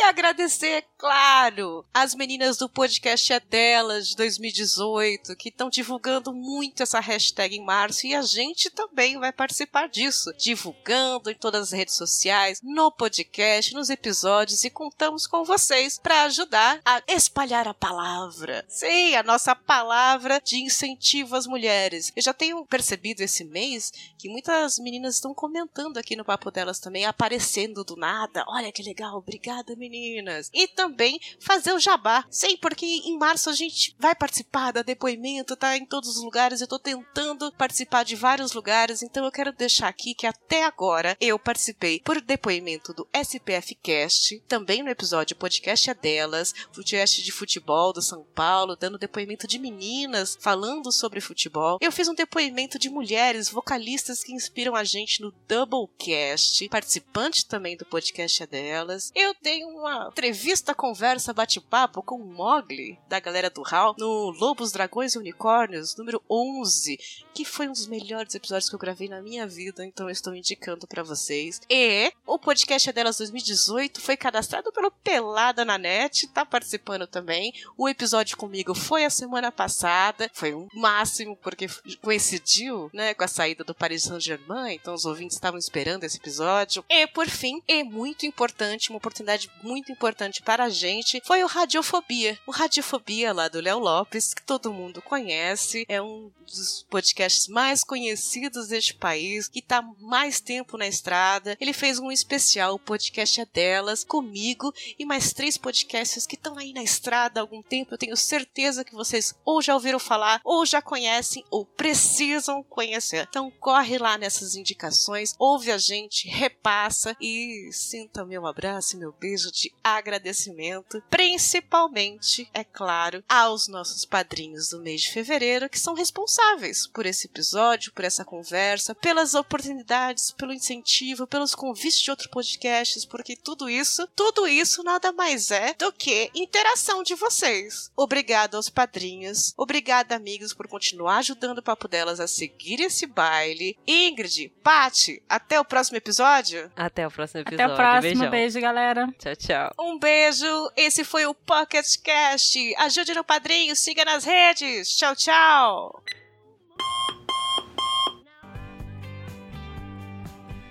E 0.00 0.02
agradecer, 0.02 0.68
é 0.68 0.84
claro, 0.96 1.84
as 1.92 2.14
meninas 2.14 2.56
do 2.56 2.68
podcast 2.68 3.32
É 3.32 3.40
Delas 3.40 4.10
de 4.10 4.16
2018, 4.16 5.34
que 5.34 5.48
estão 5.48 5.68
divulgando 5.68 6.32
muito 6.32 6.84
essa 6.84 7.00
hashtag 7.00 7.56
em 7.56 7.64
março 7.64 8.06
e 8.06 8.14
a 8.14 8.22
gente 8.22 8.70
também 8.70 9.18
vai 9.18 9.32
participar 9.32 9.88
disso, 9.88 10.32
divulgando 10.38 11.32
em 11.32 11.34
todas 11.34 11.62
as 11.62 11.72
redes 11.72 11.96
sociais, 11.96 12.60
no 12.62 12.92
podcast, 12.92 13.74
nos 13.74 13.90
episódios 13.90 14.62
e 14.62 14.70
contamos 14.70 15.26
com 15.26 15.44
vocês 15.44 15.98
para 15.98 16.22
ajudar 16.22 16.80
a 16.84 17.02
espalhar 17.08 17.66
a 17.66 17.74
palavra. 17.74 18.64
Sim, 18.68 19.16
a 19.16 19.24
nossa 19.24 19.56
palavra 19.56 20.40
de 20.40 20.62
incentivo 20.62 21.34
às 21.34 21.44
mulheres. 21.44 22.12
Eu 22.14 22.22
já 22.22 22.32
tenho 22.32 22.64
percebido 22.66 23.20
esse 23.20 23.44
mês 23.44 23.92
que 24.16 24.28
muitas 24.28 24.78
meninas 24.78 25.16
estão 25.16 25.34
comentando 25.34 25.98
aqui 25.98 26.14
no 26.14 26.24
papo 26.24 26.52
delas 26.52 26.78
também, 26.78 27.04
aparecendo 27.04 27.82
do 27.82 27.96
nada. 27.96 28.44
Olha 28.46 28.70
que 28.70 28.82
legal, 28.82 29.16
obrigada 29.16 29.74
meninas. 29.88 30.50
E 30.52 30.66
também 30.68 31.20
fazer 31.40 31.72
o 31.72 31.78
jabá. 31.78 32.24
Sim, 32.30 32.56
porque 32.56 32.86
em 32.86 33.18
março 33.18 33.50
a 33.50 33.52
gente 33.52 33.94
vai 33.98 34.14
participar 34.14 34.72
da 34.72 34.82
depoimento, 34.82 35.56
tá 35.56 35.76
em 35.76 35.86
todos 35.86 36.16
os 36.16 36.22
lugares. 36.22 36.60
Eu 36.60 36.68
tô 36.68 36.78
tentando 36.78 37.52
participar 37.52 38.04
de 38.04 38.16
vários 38.16 38.52
lugares, 38.52 39.02
então 39.02 39.24
eu 39.24 39.32
quero 39.32 39.52
deixar 39.52 39.88
aqui 39.88 40.14
que 40.14 40.26
até 40.26 40.64
agora 40.64 41.16
eu 41.20 41.38
participei 41.38 42.00
por 42.00 42.20
depoimento 42.20 42.92
do 42.92 43.08
SPF 43.12 43.74
Cast, 43.76 44.40
também 44.48 44.82
no 44.82 44.90
episódio 44.90 45.36
Podcast 45.36 45.90
é 45.90 45.94
delas, 45.94 46.52
podcast 46.74 47.22
de 47.22 47.32
futebol 47.32 47.92
do 47.92 48.02
São 48.02 48.24
Paulo, 48.34 48.76
dando 48.76 48.98
depoimento 48.98 49.46
de 49.46 49.58
meninas 49.58 50.36
falando 50.40 50.90
sobre 50.92 51.20
futebol. 51.20 51.78
Eu 51.80 51.92
fiz 51.92 52.08
um 52.08 52.14
depoimento 52.14 52.78
de 52.78 52.90
mulheres 52.90 53.48
vocalistas 53.48 54.22
que 54.22 54.32
inspiram 54.32 54.74
a 54.74 54.84
gente 54.84 55.22
no 55.22 55.32
Doublecast, 55.46 56.68
participante 56.68 57.46
também 57.46 57.76
do 57.76 57.84
podcast 57.84 58.42
é 58.42 58.46
delas. 58.46 59.12
Eu 59.14 59.34
dei 59.42 59.64
uma 59.78 60.08
entrevista, 60.08 60.74
conversa, 60.74 61.32
bate-papo 61.32 62.02
com 62.02 62.16
o 62.16 62.26
Mogli, 62.26 62.98
da 63.08 63.20
galera 63.20 63.48
do 63.48 63.62
HAL, 63.62 63.94
no 63.98 64.30
Lobos, 64.30 64.72
Dragões 64.72 65.14
e 65.14 65.18
Unicórnios, 65.18 65.96
número 65.96 66.22
11, 66.28 66.98
que 67.32 67.44
foi 67.44 67.68
um 67.68 67.72
dos 67.72 67.86
melhores 67.86 68.34
episódios 68.34 68.68
que 68.68 68.74
eu 68.74 68.78
gravei 68.78 69.08
na 69.08 69.22
minha 69.22 69.46
vida, 69.46 69.84
então 69.84 70.06
eu 70.06 70.12
estou 70.12 70.34
indicando 70.34 70.86
pra 70.86 71.02
vocês. 71.02 71.60
E 71.70 72.12
o 72.26 72.38
podcast 72.38 72.88
é 72.88 72.92
delas 72.92 73.18
2018 73.18 74.00
foi 74.00 74.16
cadastrado 74.16 74.72
pelo 74.72 74.90
Pelada 74.90 75.64
na 75.64 75.78
Net, 75.78 76.26
tá 76.28 76.44
participando 76.44 77.06
também. 77.06 77.52
O 77.76 77.88
episódio 77.88 78.36
comigo 78.36 78.74
foi 78.74 79.04
a 79.04 79.10
semana 79.10 79.52
passada, 79.52 80.28
foi 80.34 80.54
um 80.54 80.66
máximo 80.74 81.36
porque 81.36 81.66
coincidiu, 82.02 82.90
né, 82.92 83.14
com 83.14 83.24
a 83.24 83.28
saída 83.28 83.62
do 83.62 83.74
Paris 83.74 84.02
Saint-Germain, 84.02 84.74
então 84.74 84.94
os 84.94 85.04
ouvintes 85.04 85.36
estavam 85.36 85.58
esperando 85.58 86.04
esse 86.04 86.18
episódio. 86.18 86.84
E 86.88 87.06
por 87.06 87.28
fim, 87.28 87.62
e 87.68 87.84
muito 87.84 88.26
importante, 88.26 88.90
uma 88.90 88.98
oportunidade 88.98 89.50
muito 89.62 89.92
importante 89.92 90.42
para 90.42 90.64
a 90.64 90.68
gente, 90.68 91.22
foi 91.24 91.42
o 91.42 91.46
Radiofobia. 91.46 92.38
O 92.46 92.50
Radiofobia 92.50 93.32
lá 93.32 93.48
do 93.48 93.60
Léo 93.60 93.78
Lopes, 93.78 94.34
que 94.34 94.42
todo 94.42 94.72
mundo 94.72 95.02
conhece, 95.02 95.84
é 95.88 96.00
um 96.00 96.30
dos 96.46 96.86
podcasts 96.88 97.46
mais 97.48 97.84
conhecidos 97.84 98.68
deste 98.68 98.94
país, 98.94 99.48
que 99.48 99.60
tá 99.60 99.82
mais 100.00 100.40
tempo 100.40 100.76
na 100.76 100.86
estrada. 100.86 101.56
Ele 101.60 101.72
fez 101.72 101.98
um 101.98 102.10
especial, 102.10 102.74
o 102.74 102.78
podcast 102.78 103.40
é 103.40 103.46
delas, 103.46 104.04
comigo 104.04 104.72
e 104.98 105.04
mais 105.04 105.32
três 105.32 105.56
podcasts 105.56 106.26
que 106.26 106.34
estão 106.34 106.56
aí 106.58 106.72
na 106.72 106.82
estrada 106.82 107.40
há 107.40 107.42
algum 107.42 107.62
tempo. 107.62 107.94
Eu 107.94 107.98
tenho 107.98 108.16
certeza 108.16 108.84
que 108.84 108.94
vocês 108.94 109.34
ou 109.44 109.60
já 109.60 109.74
ouviram 109.74 109.98
falar, 109.98 110.40
ou 110.44 110.64
já 110.64 110.80
conhecem, 110.80 111.44
ou 111.50 111.64
precisam 111.64 112.62
conhecer. 112.62 113.26
Então 113.28 113.50
corre 113.60 113.98
lá 113.98 114.16
nessas 114.16 114.56
indicações, 114.56 115.34
ouve 115.38 115.70
a 115.70 115.78
gente, 115.78 116.28
repassa 116.28 117.16
e 117.20 117.70
sinta 117.72 118.24
meu 118.24 118.46
abraço 118.46 118.96
e 118.96 118.98
meu 118.98 119.12
beijo 119.12 119.47
de 119.50 119.72
agradecimento, 119.82 121.02
principalmente, 121.10 122.48
é 122.52 122.64
claro, 122.64 123.22
aos 123.28 123.68
nossos 123.68 124.04
padrinhos 124.04 124.68
do 124.70 124.80
mês 124.80 125.02
de 125.02 125.12
fevereiro 125.12 125.68
que 125.68 125.78
são 125.78 125.94
responsáveis 125.94 126.86
por 126.86 127.06
esse 127.06 127.26
episódio, 127.26 127.92
por 127.92 128.04
essa 128.04 128.24
conversa, 128.24 128.94
pelas 128.94 129.34
oportunidades, 129.34 130.30
pelo 130.32 130.52
incentivo, 130.52 131.26
pelos 131.26 131.54
convites 131.54 132.00
de 132.00 132.10
outros 132.10 132.28
podcasts, 132.28 133.04
porque 133.04 133.36
tudo 133.36 133.68
isso, 133.68 134.06
tudo 134.14 134.46
isso 134.46 134.82
nada 134.82 135.12
mais 135.12 135.50
é 135.50 135.74
do 135.74 135.92
que 135.92 136.30
interação 136.34 137.02
de 137.02 137.14
vocês. 137.14 137.90
Obrigado 137.96 138.56
aos 138.56 138.68
padrinhos, 138.68 139.52
obrigada 139.56 140.14
amigos 140.14 140.52
por 140.52 140.68
continuar 140.68 141.18
ajudando 141.18 141.58
o 141.58 141.62
Papo 141.62 141.88
Delas 141.88 142.20
a 142.20 142.28
seguir 142.28 142.80
esse 142.80 143.06
baile. 143.06 143.76
Ingrid, 143.86 144.52
Pati, 144.62 145.22
até 145.28 145.58
o 145.58 145.64
próximo 145.64 145.96
episódio. 145.96 146.70
Até 146.76 147.06
o 147.06 147.10
próximo 147.10 147.40
Até 147.40 147.54
episódio. 147.54 147.74
o 147.74 147.76
próximo. 147.76 148.02
Beijão. 148.02 148.30
Beijo, 148.30 148.60
galera. 148.60 149.08
Tchau, 149.18 149.36
tchau. 149.38 149.72
Um 149.78 149.98
beijo, 149.98 150.70
esse 150.76 151.04
foi 151.04 151.26
o 151.26 151.34
Pocket 151.34 151.86
Cast. 152.02 152.74
Ajude 152.76 153.14
no 153.14 153.24
padrinho, 153.24 153.74
siga 153.76 154.04
nas 154.04 154.24
redes. 154.24 154.96
Tchau, 154.96 155.14
tchau. 155.14 156.02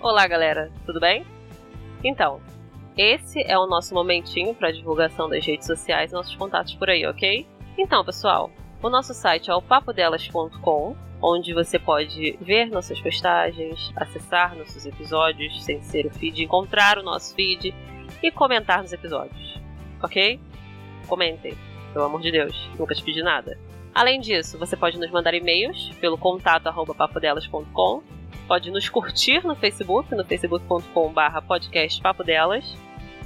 Olá, 0.00 0.28
galera, 0.28 0.70
tudo 0.86 1.00
bem? 1.00 1.26
Então, 2.04 2.40
esse 2.96 3.42
é 3.42 3.58
o 3.58 3.66
nosso 3.66 3.94
momentinho 3.94 4.54
para 4.54 4.70
divulgação 4.70 5.28
das 5.28 5.44
redes 5.44 5.66
sociais 5.66 6.12
e 6.12 6.14
nossos 6.14 6.36
contatos 6.36 6.74
por 6.74 6.88
aí, 6.88 7.04
ok? 7.06 7.46
Então, 7.76 8.04
pessoal, 8.04 8.50
o 8.80 8.88
nosso 8.88 9.12
site 9.12 9.50
é 9.50 9.54
o 9.54 9.62
papodelas.com, 9.62 10.96
onde 11.20 11.52
você 11.52 11.80
pode 11.80 12.38
ver 12.40 12.66
nossas 12.66 13.00
postagens, 13.00 13.92
acessar 13.96 14.56
nossos 14.56 14.86
episódios 14.86 15.64
sem 15.64 15.82
ser 15.82 16.06
o 16.06 16.10
feed, 16.10 16.44
encontrar 16.44 16.98
o 16.98 17.02
nosso 17.02 17.34
feed 17.34 17.74
e 18.22 18.30
comentar 18.30 18.82
nos 18.82 18.92
episódios, 18.92 19.60
ok? 20.02 20.40
Comentem, 21.06 21.56
pelo 21.92 22.04
amor 22.04 22.20
de 22.20 22.30
Deus, 22.30 22.70
nunca 22.78 22.94
te 22.94 23.02
pedi 23.02 23.22
nada. 23.22 23.58
Além 23.94 24.20
disso, 24.20 24.58
você 24.58 24.76
pode 24.76 24.98
nos 24.98 25.10
mandar 25.10 25.34
e-mails 25.34 25.90
pelo 26.00 26.18
contato 26.18 26.70
papodelas.com 26.94 28.02
pode 28.48 28.70
nos 28.70 28.88
curtir 28.88 29.46
no 29.46 29.54
Facebook, 29.54 30.12
no 30.14 30.24
facebook.com.br 30.24 31.40
podcast 31.46 32.00
Papo 32.00 32.24
Delas, 32.24 32.64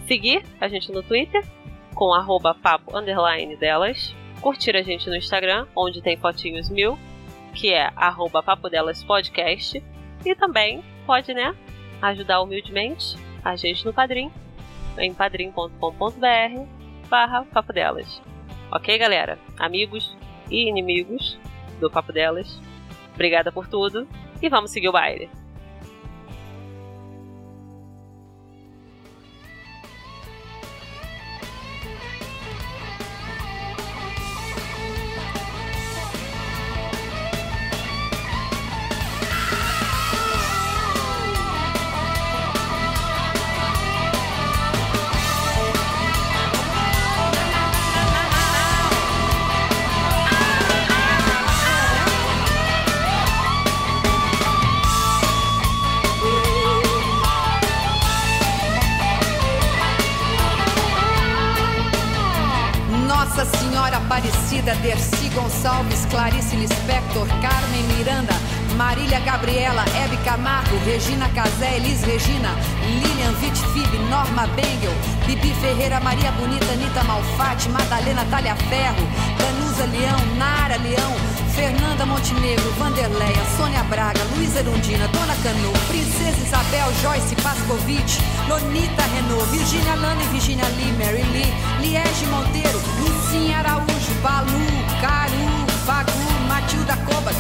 seguir 0.09 0.45
a 0.61 0.67
gente 0.67 0.91
no 0.91 1.01
Twitter, 1.01 1.45
com 1.95 2.13
arroba 2.13 2.53
papo 2.55 2.97
underline 2.97 3.57
delas, 3.57 4.13
curtir 4.41 4.77
a 4.77 4.83
gente 4.83 5.09
no 5.09 5.15
Instagram, 5.15 5.67
onde 5.77 6.03
tem 6.03 6.17
fotinhos 6.17 6.69
mil, 6.69 6.99
que 7.55 7.73
é 7.73 7.93
arroba 7.95 8.43
papo 8.43 8.69
delas 8.69 9.05
podcast, 9.05 9.83
e 10.27 10.35
também 10.35 10.83
pode, 11.07 11.33
né, 11.33 11.55
ajudar 12.03 12.41
humildemente 12.41 13.17
a 13.45 13.55
gente 13.55 13.87
no 13.87 13.93
Padrim, 13.93 14.31
em 14.99 15.13
padrim.com.br 15.13 16.67
barra 17.09 17.45
papo 17.53 17.73
delas. 17.73 18.21
Ok, 18.71 18.97
galera? 18.99 19.39
Amigos 19.59 20.17
e 20.51 20.69
inimigos 20.69 21.39
do 21.79 21.91
Papo 21.91 22.13
Delas, 22.13 22.61
obrigada 23.15 23.53
por 23.53 23.67
tudo 23.69 24.09
e 24.41 24.49
vamos 24.49 24.71
seguir 24.71 24.89
o 24.89 24.93
baile. 24.93 25.29
Regina 70.85 71.29
Casé, 71.31 71.77
Elis 71.77 72.03
Regina, 72.05 72.51
Lilian 72.83 73.35
Vitfib, 73.37 73.93
Norma 74.11 74.47
Bengel, 74.57 74.93
Bibi 75.27 75.53
Ferreira, 75.61 76.01
Maria 76.01 76.33
Bonita, 76.33 76.73
Anitta 76.73 77.03
Malfatti, 77.05 77.69
Madalena 77.69 78.25
Talha 78.31 78.57
Ferro, 78.69 79.07
Danusa 79.39 79.87
Leão, 79.87 80.19
Nara 80.37 80.77
Leão, 80.79 81.15
Fernanda 81.55 82.05
Montenegro, 82.05 82.69
Vanderleia, 82.79 83.43
Sônia 83.57 83.85
Braga, 83.85 84.21
Luísa 84.35 84.59
Erundina, 84.59 85.07
Dona 85.09 85.37
Canu, 85.43 85.73
Princesa 85.87 86.41
Isabel, 86.43 86.93
Joyce 87.01 87.37
Pascovitch, 87.37 88.19
Lonita 88.49 89.03
Renault, 89.15 89.47
Virgínia 89.51 89.95
Lana 89.95 90.23
e 90.23 90.27
Virginia 90.29 90.67
Lee, 90.77 90.93
Mary 90.99 91.23
Lee, 91.33 91.53
Liege 91.81 92.27
Monteiro, 92.27 92.81
Lucinha 92.99 93.59
Araújo, 93.59 94.15
Balu, 94.21 94.51
Caru, 95.01 95.47
Fagu, 95.87 96.13
Matilda 96.49 96.97
Kovac, 97.07 97.37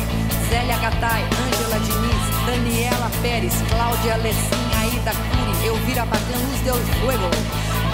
Zélia 0.52 0.76
Gattai, 0.76 1.24
Ângela 1.24 1.78
Diniz, 1.80 2.24
Daniela 2.44 3.10
Pérez, 3.22 3.54
Cláudia 3.70 4.18
Lessinha, 4.18 4.80
Aida 4.82 5.12
Cury, 5.12 5.66
Elvira 5.66 6.04
Bacan, 6.04 6.40
Luz 6.44 6.60
Del 6.60 6.76
Fuego, 7.00 7.30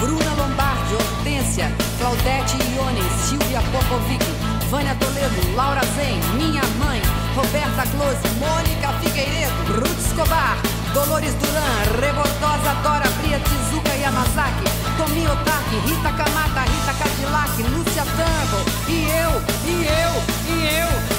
Bruna 0.01 0.35
Lombardi, 0.35 0.95
Hortência, 0.95 1.71
Claudete 2.01 2.59
Ione, 2.75 3.01
Silvia 3.23 3.63
Popovic, 3.71 4.25
Vânia 4.71 4.97
Toledo, 4.97 5.55
Laura 5.55 5.83
Zen, 5.95 6.19
minha 6.35 6.65
mãe, 6.83 7.01
Roberta 7.37 7.87
Close, 7.95 8.19
Mônica 8.43 8.89
Figueiredo, 8.99 9.79
Ruth 9.79 10.01
Escobar, 10.05 10.57
Dolores 10.93 11.35
Duran, 11.35 12.03
Rebordosa 12.03 12.75
Dora, 12.83 13.09
Bria 13.23 13.39
Tizuka 13.39 13.95
Yamazaki, 13.95 14.67
Tomi 14.99 15.25
Otaki, 15.29 15.77
Rita 15.87 16.11
Kamata, 16.11 16.63
Rita 16.67 16.93
Cadillac, 16.99 17.63
Lúcia 17.71 18.03
eu, 18.03 18.93
e 18.93 19.07
eu, 19.07 19.43
e 19.65 19.87
eu, 19.87 20.57
e 20.57 20.81
eu, 20.81 21.18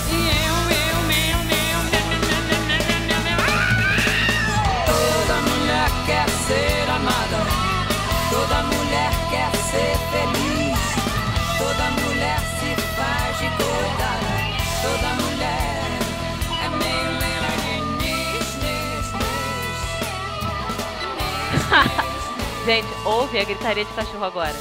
Gente, 22.70 22.88
ouve 23.04 23.40
a 23.40 23.44
gritaria 23.44 23.84
de 23.84 23.92
cachorro 23.96 24.24
agora. 24.24 24.54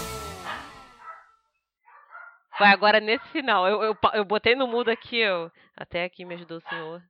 Foi 2.56 2.66
agora 2.66 3.00
nesse 3.00 3.28
final. 3.28 3.68
Eu, 3.68 3.82
eu, 3.82 3.98
eu 4.14 4.24
botei 4.24 4.54
no 4.54 4.66
mudo 4.66 4.90
aqui, 4.90 5.18
eu. 5.18 5.52
Até 5.76 6.04
aqui 6.04 6.24
me 6.24 6.34
ajudou 6.34 6.56
o 6.56 6.68
senhor. 6.70 7.02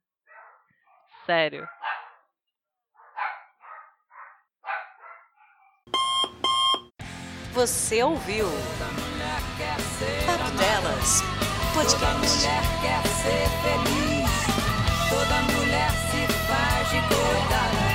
Sério. 1.25 1.69
Você 7.53 8.03
ouviu 8.03 8.47
Papo 10.27 10.51
Delas 10.57 11.23
Podcast. 11.75 12.39
mulher 12.39 12.63
quer 12.83 13.07
ser 13.07 13.47
feliz, 13.63 14.31
toda 15.11 15.43
mulher 15.57 15.91
se 15.93 16.27
faz 16.49 16.91
de 16.91 17.01
coitada, 17.03 17.89